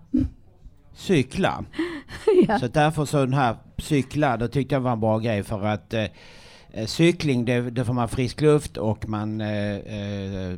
Cykla. 0.94 1.64
Ja. 2.48 2.58
Så 2.58 2.66
därför 2.66 3.04
så 3.04 3.16
den 3.18 3.34
här 3.34 3.56
cykla, 3.78 4.36
det 4.36 4.48
tyckte 4.48 4.74
jag 4.74 4.80
var 4.80 4.92
en 4.92 5.00
bra 5.00 5.18
grej 5.18 5.42
för 5.42 5.62
att 5.66 5.94
eh, 5.94 6.04
eh, 6.70 6.86
cykling 6.86 7.44
det, 7.44 7.70
det 7.70 7.84
får 7.84 7.92
man 7.94 8.08
frisk 8.08 8.40
luft 8.40 8.76
och 8.76 9.08
man 9.08 9.40
eh, 9.40 9.74
eh, 9.76 10.54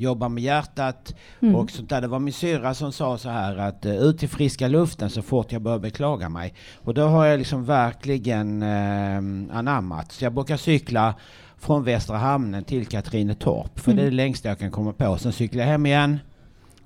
jobbar 0.00 0.28
med 0.28 0.42
hjärtat 0.42 1.14
Mm. 1.42 1.54
och 1.54 1.70
sånt 1.70 1.88
där. 1.88 2.00
Det 2.00 2.08
var 2.08 2.18
min 2.18 2.32
syrra 2.34 2.74
som 2.74 2.92
sa 2.92 3.18
så 3.18 3.28
här 3.28 3.56
att 3.56 3.86
eh, 3.86 3.96
ut 3.96 4.22
i 4.22 4.28
friska 4.28 4.68
luften 4.68 5.10
så 5.10 5.22
fort 5.22 5.52
jag 5.52 5.62
börjar 5.62 5.78
beklaga 5.78 6.28
mig. 6.28 6.54
Och 6.82 6.94
då 6.94 7.02
har 7.06 7.26
jag 7.26 7.38
liksom 7.38 7.64
verkligen 7.64 8.62
eh, 8.62 9.56
anammat. 9.58 10.12
Så 10.12 10.24
jag 10.24 10.32
brukar 10.34 10.56
cykla 10.56 11.14
från 11.58 11.84
Västra 11.84 12.16
Hamnen 12.16 12.64
till 12.64 12.86
Katrinetorp 12.86 13.78
för 13.80 13.92
det 13.92 13.96
är 14.00 14.02
det 14.02 14.02
Mm. 14.02 14.14
längsta 14.16 14.48
jag 14.48 14.58
kan 14.58 14.70
komma 14.70 14.92
på. 14.92 15.16
Sen 15.18 15.32
cyklar 15.32 15.60
jag 15.60 15.68
hem 15.70 15.86
igen 15.86 16.18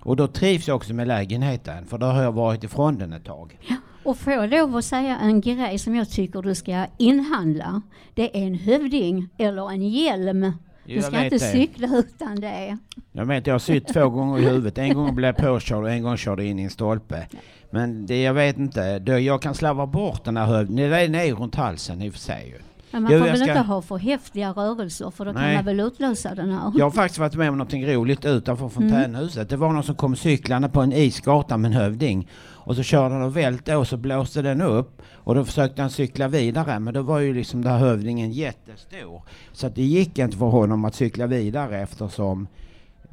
och 0.01 0.17
då 0.17 0.27
trivs 0.27 0.69
jag 0.69 0.77
också 0.77 0.95
med 0.95 1.09
lägenheten 1.09 1.87
för 1.87 1.99
då 1.99 2.07
har 2.07 2.23
jag 2.23 2.33
varit 2.33 2.65
ifrån 2.65 2.99
den 2.99 3.13
ett 3.13 3.25
tag. 3.25 3.59
Och 4.05 4.17
får 4.19 4.33
jag 4.33 4.51
lov 4.51 4.77
att 4.77 4.85
säga 4.85 5.19
en 5.19 5.41
grej 5.41 5.79
som 5.79 5.95
jag 5.97 6.11
tycker 6.11 6.43
du 6.43 6.55
ska 6.55 6.87
inhandla. 6.99 7.83
Det 8.15 8.37
är 8.43 8.47
en 8.47 8.55
hövding 8.55 9.29
eller 9.39 9.71
en 9.71 9.83
hjälm. 9.89 10.53
Du 10.85 10.95
jag 10.95 11.05
ska 11.05 11.25
inte 11.25 11.37
det. 11.37 11.41
cykla 11.53 11.89
utan 11.97 12.41
det. 12.41 12.79
Jag 13.13 13.25
vet, 13.27 13.47
jag 13.47 13.55
har 13.55 13.59
sytt 13.59 13.89
två 13.89 14.09
gånger 14.09 14.39
i 14.39 14.43
huvudet. 14.45 14.79
En 14.79 14.95
gång 14.95 15.15
blev 15.15 15.29
jag 15.29 15.37
påkörd 15.37 15.83
och 15.83 15.91
en 15.91 16.03
gång 16.03 16.17
körde 16.17 16.43
jag 16.43 16.51
in 16.51 16.59
i 16.59 16.63
en 16.63 16.71
stolpe. 16.71 17.27
Men 17.71 18.07
det, 18.07 18.23
jag 18.23 18.35
vet 18.35 18.59
inte, 18.59 18.99
då 18.99 19.19
jag 19.19 19.43
kan 19.43 19.55
slarva 19.55 19.87
bort 19.87 20.25
den 20.25 20.37
här 20.37 20.47
hövdingen. 20.47 20.91
Den 20.91 21.15
är 21.15 21.35
runt 21.35 21.55
halsen 21.55 22.03
i 22.03 22.09
och 22.09 22.13
för 22.13 22.21
sig 22.21 22.49
ju. 22.49 22.59
Men 22.91 23.03
man 23.03 23.13
Jo, 23.13 23.19
får 23.19 23.27
väl 23.27 23.37
ska- 23.37 23.49
inte 23.49 23.61
ha 23.61 23.83
för 23.83 23.97
häftiga 23.97 24.51
rörelser 24.51 25.11
för 25.11 25.25
då 25.25 25.33
kan 25.33 25.43
Nej. 25.43 25.55
man 25.57 25.65
väl 25.65 25.81
utlösa 25.81 26.35
den 26.35 26.51
här. 26.53 26.73
Jag 26.77 26.85
har 26.87 26.91
faktiskt 26.91 27.19
varit 27.19 27.35
med 27.35 27.49
om 27.49 27.59
något 27.59 27.75
roligt 27.75 28.25
utanför 28.25 28.69
fontänhuset. 28.69 29.49
Det 29.49 29.57
var 29.57 29.73
någon 29.73 29.83
som 29.83 29.95
kom 29.95 30.17
cyklande 30.17 30.69
på 30.69 30.81
en 30.81 30.93
isgata 30.93 31.57
med 31.57 31.69
en 31.71 31.77
hövding. 31.77 32.29
Och 32.65 32.77
så 32.77 32.83
körde 32.83 33.15
han 33.15 33.23
och 33.23 33.37
välte 33.37 33.77
och 33.77 33.89
så 33.89 33.97
blåste 33.97 34.43
den 34.43 34.61
upp. 34.61 35.03
Och 35.15 35.35
då 35.35 35.45
försökte 35.45 35.83
han 35.83 35.91
cykla 35.91 36.29
vidare. 36.29 36.79
Men 36.79 36.95
då 36.95 37.03
var 37.03 37.19
ju 37.19 37.35
liksom 37.35 37.63
den 37.63 37.73
här 37.73 37.79
hövdingen 37.79 38.33
jättestor. 38.33 39.23
Så 39.53 39.67
att 39.67 39.75
det 39.75 39.83
gick 39.83 40.19
inte 40.19 40.37
för 40.37 40.47
honom 40.47 40.85
att 40.85 40.95
cykla 40.95 41.27
vidare 41.27 41.81
eftersom 41.81 42.47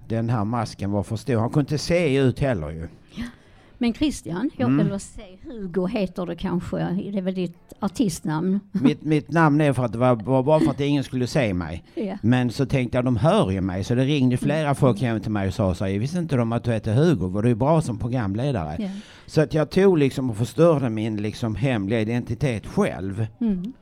den 0.08 0.30
här 0.30 0.44
masken 0.44 0.92
var 0.92 1.04
för 1.04 1.16
stor. 1.16 1.40
Han 1.40 1.50
kunde 1.50 1.60
inte 1.60 1.78
se 1.78 2.18
ut 2.18 2.40
heller 2.40 2.70
ju. 2.70 2.88
Men 3.82 3.94
Christian, 3.94 4.50
jag 4.58 4.70
Mm. 4.70 4.88
vill 4.90 5.00
säga 5.00 5.38
Hugo 5.44 5.88
heter 5.88 6.26
du 6.26 6.36
kanske. 6.36 6.78
Det 7.12 7.18
är 7.18 7.22
väl 7.22 7.34
ditt 7.36 7.58
artistnamn? 7.80 8.60
Mitt, 8.72 9.02
mitt 9.04 9.32
namn 9.32 9.62
är 9.62 9.74
för 9.74 9.86
att 9.86 9.92
det 9.92 9.98
var, 9.98 10.16
var 10.16 10.44
bara 10.44 10.60
för 10.60 10.72
att 10.72 10.80
ingen 10.80 11.04
skulle 11.04 11.28
se 11.28 11.54
mig. 11.54 11.84
Ja. 11.96 12.18
Men 12.22 12.50
så 12.52 12.66
tänkte 12.66 12.98
jag, 12.98 13.06
de 13.06 13.16
hör 13.18 13.52
ju 13.52 13.62
mig. 13.62 13.84
Så 13.84 13.96
det 13.96 14.06
ringde 14.06 14.38
flera 14.38 14.76
folk 14.76 15.02
hem 15.02 15.20
till 15.22 15.32
mig 15.32 15.48
och 15.48 15.54
sa 15.54 15.76
så 15.76 15.86
här, 15.86 16.00
visste 16.00 16.18
inte 16.20 16.36
de 16.36 16.52
att 16.52 16.64
du 16.64 16.72
heter 16.72 16.94
Hugo? 16.94 17.28
Var 17.28 17.42
du 17.44 17.56
bra 17.56 17.82
som 17.82 18.00
programledare? 18.00 18.76
Ja. 18.80 18.90
Så 19.26 19.42
att 19.42 19.54
jag 19.54 19.70
tog 19.70 19.98
liksom 19.98 20.30
och 20.30 20.38
förstörde 20.38 20.90
min 20.90 21.18
liksom 21.22 21.56
hemliga 21.56 22.02
identitet 22.02 22.68
själv. 22.68 23.28
Mm. 23.42 23.74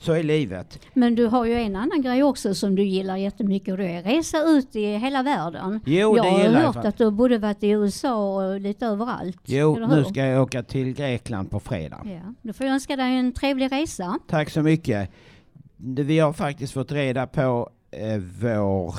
Så 0.00 0.12
är 0.12 0.22
livet. 0.22 0.78
Men 0.94 1.14
du 1.14 1.26
har 1.26 1.44
ju 1.44 1.54
en 1.54 1.76
annan 1.76 2.02
grej 2.02 2.22
också 2.22 2.54
som 2.54 2.74
du 2.74 2.82
gillar 2.84 3.16
jättemycket 3.16 3.72
och 3.72 3.78
det 3.78 3.92
är 3.92 4.02
resa 4.02 4.42
ut 4.42 4.76
i 4.76 4.96
hela 4.96 5.22
världen. 5.22 5.80
Jo, 5.86 6.16
jag 6.16 6.26
det 6.26 6.30
har 6.30 6.38
gillar 6.38 6.60
jag 6.60 6.66
hört 6.66 6.74
faktiskt. 6.74 6.94
att 6.94 6.98
du 6.98 7.10
både 7.10 7.38
varit 7.38 7.62
i 7.62 7.68
USA 7.68 8.14
och 8.36 8.60
lite 8.60 8.86
överallt. 8.86 9.38
Jo, 9.44 9.78
nu 9.90 10.04
ska 10.04 10.20
jag 10.24 10.42
åka 10.42 10.62
till 10.62 10.92
Grekland 10.92 11.50
på 11.50 11.60
fredag. 11.60 12.00
Ja, 12.04 12.34
då 12.42 12.52
får 12.52 12.66
jag 12.66 12.74
önska 12.74 12.96
dig 12.96 13.16
en 13.16 13.32
trevlig 13.32 13.72
resa. 13.72 14.18
Tack 14.28 14.50
så 14.50 14.62
mycket. 14.62 15.10
Vi 15.76 16.18
har 16.18 16.32
faktiskt 16.32 16.72
fått 16.72 16.92
reda 16.92 17.26
på 17.26 17.70
eh, 17.90 18.18
vår, 18.40 18.94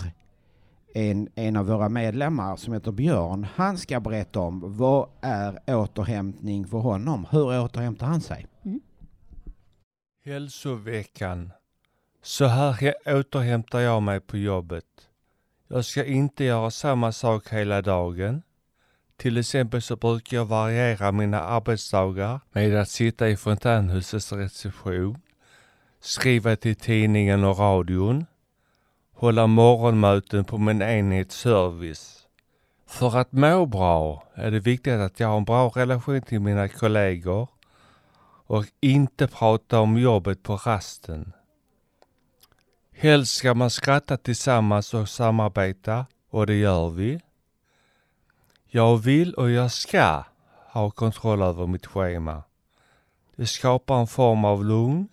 en, 0.93 1.27
en 1.35 1.55
av 1.55 1.65
våra 1.65 1.89
medlemmar 1.89 2.55
som 2.55 2.73
heter 2.73 2.91
Björn. 2.91 3.47
Han 3.55 3.77
ska 3.77 3.99
berätta 3.99 4.39
om 4.39 4.77
vad 4.77 5.09
är 5.21 5.59
återhämtning 5.67 6.67
för 6.67 6.77
honom? 6.77 7.27
Hur 7.31 7.61
återhämtar 7.63 8.05
han 8.05 8.21
sig? 8.21 8.45
Hälsoveckan. 10.25 11.51
Så 12.21 12.45
här 12.45 12.93
återhämtar 13.05 13.79
jag 13.79 14.03
mig 14.03 14.19
på 14.19 14.37
jobbet. 14.37 14.85
Jag 15.67 15.85
ska 15.85 16.05
inte 16.05 16.43
göra 16.43 16.71
samma 16.71 17.11
sak 17.11 17.49
hela 17.49 17.81
dagen. 17.81 18.41
Till 19.17 19.37
exempel 19.37 19.81
så 19.81 19.95
brukar 19.95 20.37
jag 20.37 20.45
variera 20.45 21.11
mina 21.11 21.41
arbetsdagar 21.41 22.39
med 22.51 22.75
att 22.75 22.89
sitta 22.89 23.29
i 23.29 23.37
fontänhusets 23.37 24.31
reception, 24.31 25.21
skriva 25.99 26.55
till 26.55 26.75
tidningen 26.75 27.43
och 27.43 27.59
radion, 27.59 28.25
hålla 29.13 29.47
morgonmöten 29.47 30.45
på 30.45 30.57
min 30.57 30.81
enhetsservice. 30.81 32.27
För 32.87 33.17
att 33.17 33.31
må 33.31 33.65
bra 33.65 34.27
är 34.33 34.51
det 34.51 34.59
viktigt 34.59 34.93
att 34.93 35.19
jag 35.19 35.27
har 35.27 35.37
en 35.37 35.45
bra 35.45 35.69
relation 35.69 36.21
till 36.21 36.39
mina 36.39 36.67
kollegor 36.67 37.49
och 38.51 38.65
inte 38.79 39.27
prata 39.27 39.79
om 39.79 39.97
jobbet 39.97 40.43
på 40.43 40.55
rasten. 40.55 41.33
Helst 42.91 43.35
ska 43.35 43.53
man 43.53 43.69
skratta 43.69 44.17
tillsammans 44.17 44.93
och 44.93 45.09
samarbeta 45.09 46.05
och 46.29 46.47
det 46.47 46.55
gör 46.55 46.89
vi. 46.89 47.21
Jag 48.67 48.97
vill 48.97 49.33
och 49.33 49.51
jag 49.51 49.71
ska 49.71 50.23
ha 50.67 50.91
kontroll 50.91 51.41
över 51.41 51.67
mitt 51.67 51.85
schema. 51.85 52.43
Det 53.35 53.47
skapar 53.47 53.99
en 53.99 54.07
form 54.07 54.45
av 54.45 54.65
lugn, 54.65 55.07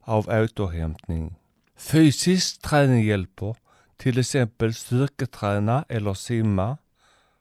av 0.00 0.28
återhämtning. 0.28 1.34
Fysisk 1.76 2.62
träning 2.62 3.04
hjälper, 3.04 3.56
till 3.96 4.18
exempel 4.18 4.74
styrketräna 4.74 5.84
eller 5.88 6.14
simma. 6.14 6.76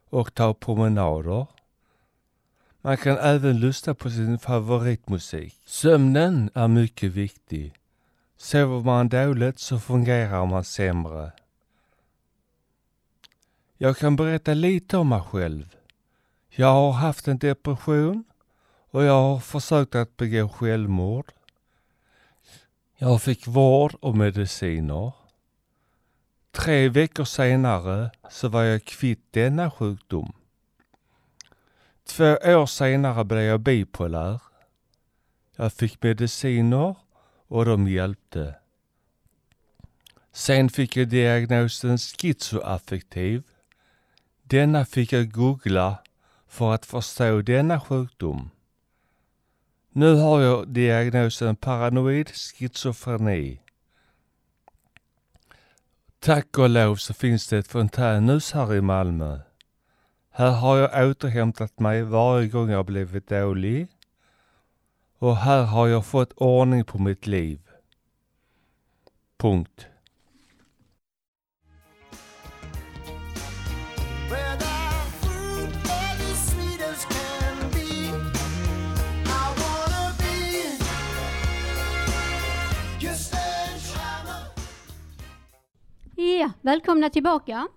och 0.09 0.33
ta 0.33 0.53
promenader. 0.53 1.47
Man 2.81 2.97
kan 2.97 3.17
även 3.17 3.59
lyssna 3.59 3.93
på 3.93 4.09
sin 4.09 4.39
favoritmusik. 4.39 5.55
Sömnen 5.65 6.49
är 6.53 6.67
mycket 6.67 7.11
viktig. 7.11 7.73
Sover 8.37 8.83
man 8.83 9.09
dåligt 9.09 9.59
så 9.59 9.79
fungerar 9.79 10.45
man 10.45 10.63
sämre. 10.63 11.31
Jag 13.77 13.97
kan 13.97 14.15
berätta 14.15 14.53
lite 14.53 14.97
om 14.97 15.09
mig 15.09 15.21
själv. 15.21 15.75
Jag 16.49 16.67
har 16.67 16.91
haft 16.91 17.27
en 17.27 17.37
depression 17.37 18.23
och 18.91 19.03
jag 19.03 19.21
har 19.21 19.39
försökt 19.39 19.95
att 19.95 20.17
begå 20.17 20.49
självmord. 20.49 21.31
Jag 22.97 23.21
fick 23.21 23.47
vård 23.47 23.95
och 24.01 24.17
mediciner. 24.17 25.11
Tre 26.51 26.89
veckor 26.89 27.25
senare 27.25 28.11
så 28.29 28.47
var 28.47 28.63
jag 28.63 28.83
kvitt 28.83 29.27
denna 29.31 29.71
sjukdom. 29.71 30.33
Två 32.07 32.37
år 32.43 32.65
senare 32.65 33.25
blev 33.25 33.43
jag 33.43 33.59
bipolär. 33.59 34.41
Jag 35.55 35.73
fick 35.73 36.03
mediciner 36.03 36.95
och 37.47 37.65
de 37.65 37.87
hjälpte. 37.87 38.55
Sen 40.31 40.69
fick 40.69 40.97
jag 40.97 41.07
diagnosen 41.07 41.97
schizoaffektiv. 41.97 43.43
Denna 44.43 44.85
fick 44.85 45.13
jag 45.13 45.31
googla 45.31 45.97
för 46.47 46.73
att 46.73 46.85
förstå 46.85 47.41
denna 47.41 47.79
sjukdom. 47.79 48.49
Nu 49.91 50.15
har 50.15 50.41
jag 50.41 50.67
diagnosen 50.67 51.55
paranoid 51.55 52.29
schizofreni. 52.29 53.61
Tack 56.19 56.57
och 56.57 56.69
lov 56.69 56.95
så 56.95 57.13
finns 57.13 57.47
det 57.47 57.57
ett 57.57 57.67
fontänhus 57.67 58.51
här 58.51 58.75
i 58.75 58.81
Malmö. 58.81 59.39
Här 60.37 60.51
har 60.51 60.77
jag 60.77 61.09
återhämtat 61.09 61.79
mig 61.79 62.03
varje 62.03 62.47
gång 62.47 62.69
jag 62.69 62.85
blivit 62.85 63.27
dålig. 63.27 63.87
Och 65.19 65.37
här 65.37 65.63
har 65.63 65.87
jag 65.87 66.05
fått 66.05 66.33
ordning 66.33 66.83
på 66.83 66.97
mitt 66.97 67.27
liv. 67.27 67.59
Punkt. 69.37 69.87
Ja, 86.15 86.51
välkomna 86.61 87.09
tillbaka. 87.09 87.67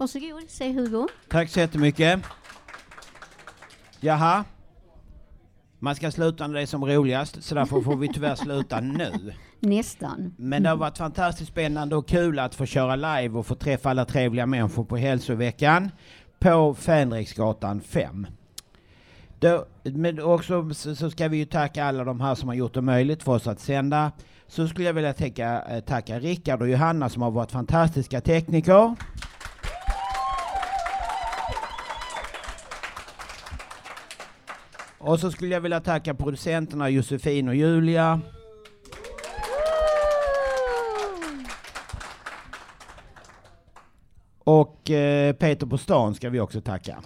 Varsågod, 0.00 0.44
säg 0.48 0.72
Hugo. 0.72 1.06
Tack 1.28 1.50
så 1.50 1.60
jättemycket. 1.60 2.20
Jaha. 4.00 4.44
Man 5.78 5.94
ska 5.94 6.10
sluta 6.10 6.46
när 6.46 6.54
det 6.54 6.60
är 6.62 6.66
som 6.66 6.84
roligast, 6.84 7.42
så 7.42 7.54
därför 7.54 7.80
får 7.80 7.96
vi 7.96 8.08
tyvärr 8.08 8.34
sluta 8.34 8.80
nu. 8.80 9.34
Nästan. 9.60 10.34
Men 10.38 10.62
det 10.62 10.68
har 10.68 10.76
varit 10.76 10.98
fantastiskt 10.98 11.50
spännande 11.50 11.96
och 11.96 12.08
kul 12.08 12.38
att 12.38 12.54
få 12.54 12.66
köra 12.66 12.96
live 12.96 13.38
och 13.38 13.46
få 13.46 13.54
träffa 13.54 13.90
alla 13.90 14.04
trevliga 14.04 14.46
människor 14.46 14.84
på 14.84 14.96
hälsoveckan 14.96 15.90
på 16.38 16.74
Fänriksgatan 16.74 17.80
5. 17.80 18.26
Då, 19.38 19.66
men 19.82 20.22
också 20.22 20.74
så 20.74 21.10
ska 21.10 21.28
vi 21.28 21.36
ju 21.36 21.44
tacka 21.44 21.84
alla 21.84 22.04
de 22.04 22.20
här 22.20 22.34
som 22.34 22.48
har 22.48 22.56
gjort 22.56 22.74
det 22.74 22.82
möjligt 22.82 23.22
för 23.22 23.32
oss 23.32 23.46
att 23.46 23.60
sända. 23.60 24.12
Så 24.46 24.68
skulle 24.68 24.86
jag 24.86 24.94
vilja 24.94 25.12
tacka, 25.12 25.62
eh, 25.62 25.80
tacka 25.80 26.20
Rickard 26.20 26.62
och 26.62 26.68
Johanna 26.68 27.08
som 27.08 27.22
har 27.22 27.30
varit 27.30 27.52
fantastiska 27.52 28.20
tekniker. 28.20 28.96
Och 35.00 35.20
så 35.20 35.30
skulle 35.30 35.54
jag 35.54 35.60
vilja 35.60 35.80
tacka 35.80 36.14
producenterna 36.14 36.88
Josefin 36.88 37.48
och 37.48 37.54
Julia. 37.54 38.20
Och 44.44 44.90
eh, 44.90 45.32
Peter 45.32 45.66
på 45.66 45.78
stan 45.78 46.14
ska 46.14 46.30
vi 46.30 46.40
också 46.40 46.60
tacka. 46.60 46.98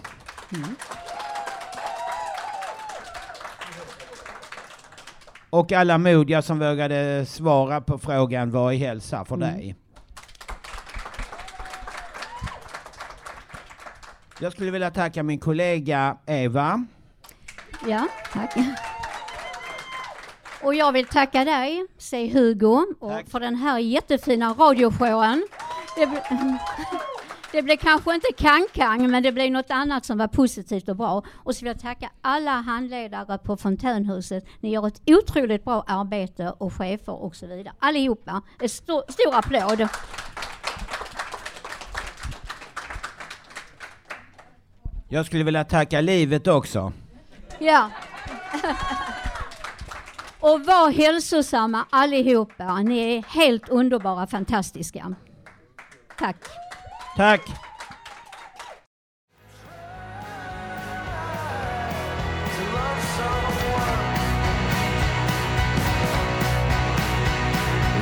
Och 5.49 5.71
alla 5.71 5.97
modiga 5.97 6.41
som 6.41 6.59
vågade 6.59 7.25
svara 7.25 7.81
på 7.81 7.97
frågan 7.97 8.51
vad 8.51 8.73
är 8.73 8.77
hälsa 8.77 9.25
för 9.25 9.35
Mm. 9.35 9.53
dig? 9.53 9.75
Jag 14.39 14.51
skulle 14.53 14.71
vilja 14.71 14.91
tacka 14.91 15.23
min 15.23 15.39
kollega 15.39 16.17
Eva. 16.25 16.85
Ja, 17.87 18.07
tack. 18.33 18.55
Och 20.61 20.75
jag 20.75 20.91
vill 20.91 21.05
tacka 21.05 21.45
dig, 21.45 21.85
säg 21.97 22.29
Hugo, 22.29 22.85
och 22.99 23.21
för 23.27 23.39
den 23.39 23.55
här 23.55 23.79
jättefina 23.79 24.53
radioshowen. 24.53 25.47
Det, 25.95 26.05
det 27.51 27.61
blev 27.61 27.77
kanske 27.77 28.15
inte 28.15 28.27
kankang, 28.37 29.11
men 29.11 29.23
det 29.23 29.31
blev 29.31 29.51
något 29.51 29.71
annat 29.71 30.05
som 30.05 30.17
var 30.17 30.27
positivt 30.27 30.89
och 30.89 30.95
bra. 30.95 31.23
Och 31.33 31.55
så 31.55 31.59
vill 31.59 31.67
jag 31.67 31.79
tacka 31.79 32.11
alla 32.21 32.51
handledare 32.51 33.37
på 33.37 33.57
Fontänhuset. 33.57 34.45
Ni 34.59 34.69
gör 34.69 34.87
ett 34.87 35.01
otroligt 35.05 35.63
bra 35.63 35.83
arbete 35.87 36.53
och 36.57 36.73
chefer 36.73 37.23
och 37.23 37.35
så 37.35 37.47
vidare. 37.47 37.73
Allihopa. 37.79 38.41
En 38.59 38.69
stor, 38.69 39.03
stor 39.09 39.35
applåd. 39.35 39.87
Jag 45.09 45.25
skulle 45.25 45.43
vilja 45.43 45.63
tacka 45.63 46.01
livet 46.01 46.47
också. 46.47 46.93
Ja. 47.59 47.89
Och 50.39 50.65
var 50.65 50.91
hälsosamma 50.91 51.85
allihopa. 51.89 52.77
Ni 52.81 53.17
är 53.17 53.23
helt 53.23 53.69
underbara, 53.69 54.27
fantastiska. 54.27 55.15
Tack. 56.19 56.37
Tack! 57.17 57.41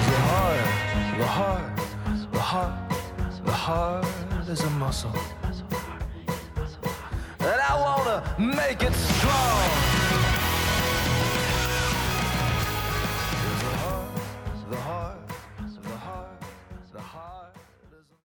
The 0.06 0.20
heart, 0.20 1.18
the 1.18 1.26
heart, 1.26 1.80
the 2.34 2.40
heart, 2.40 2.92
the 3.46 3.52
heart 3.52 4.50
is 4.50 4.64
a 4.64 4.70
muscle. 4.70 5.12
And 7.46 7.60
I 7.60 7.76
wanna 7.76 8.24
make 8.38 8.84
it 8.84 8.94
strong. 8.94 10.03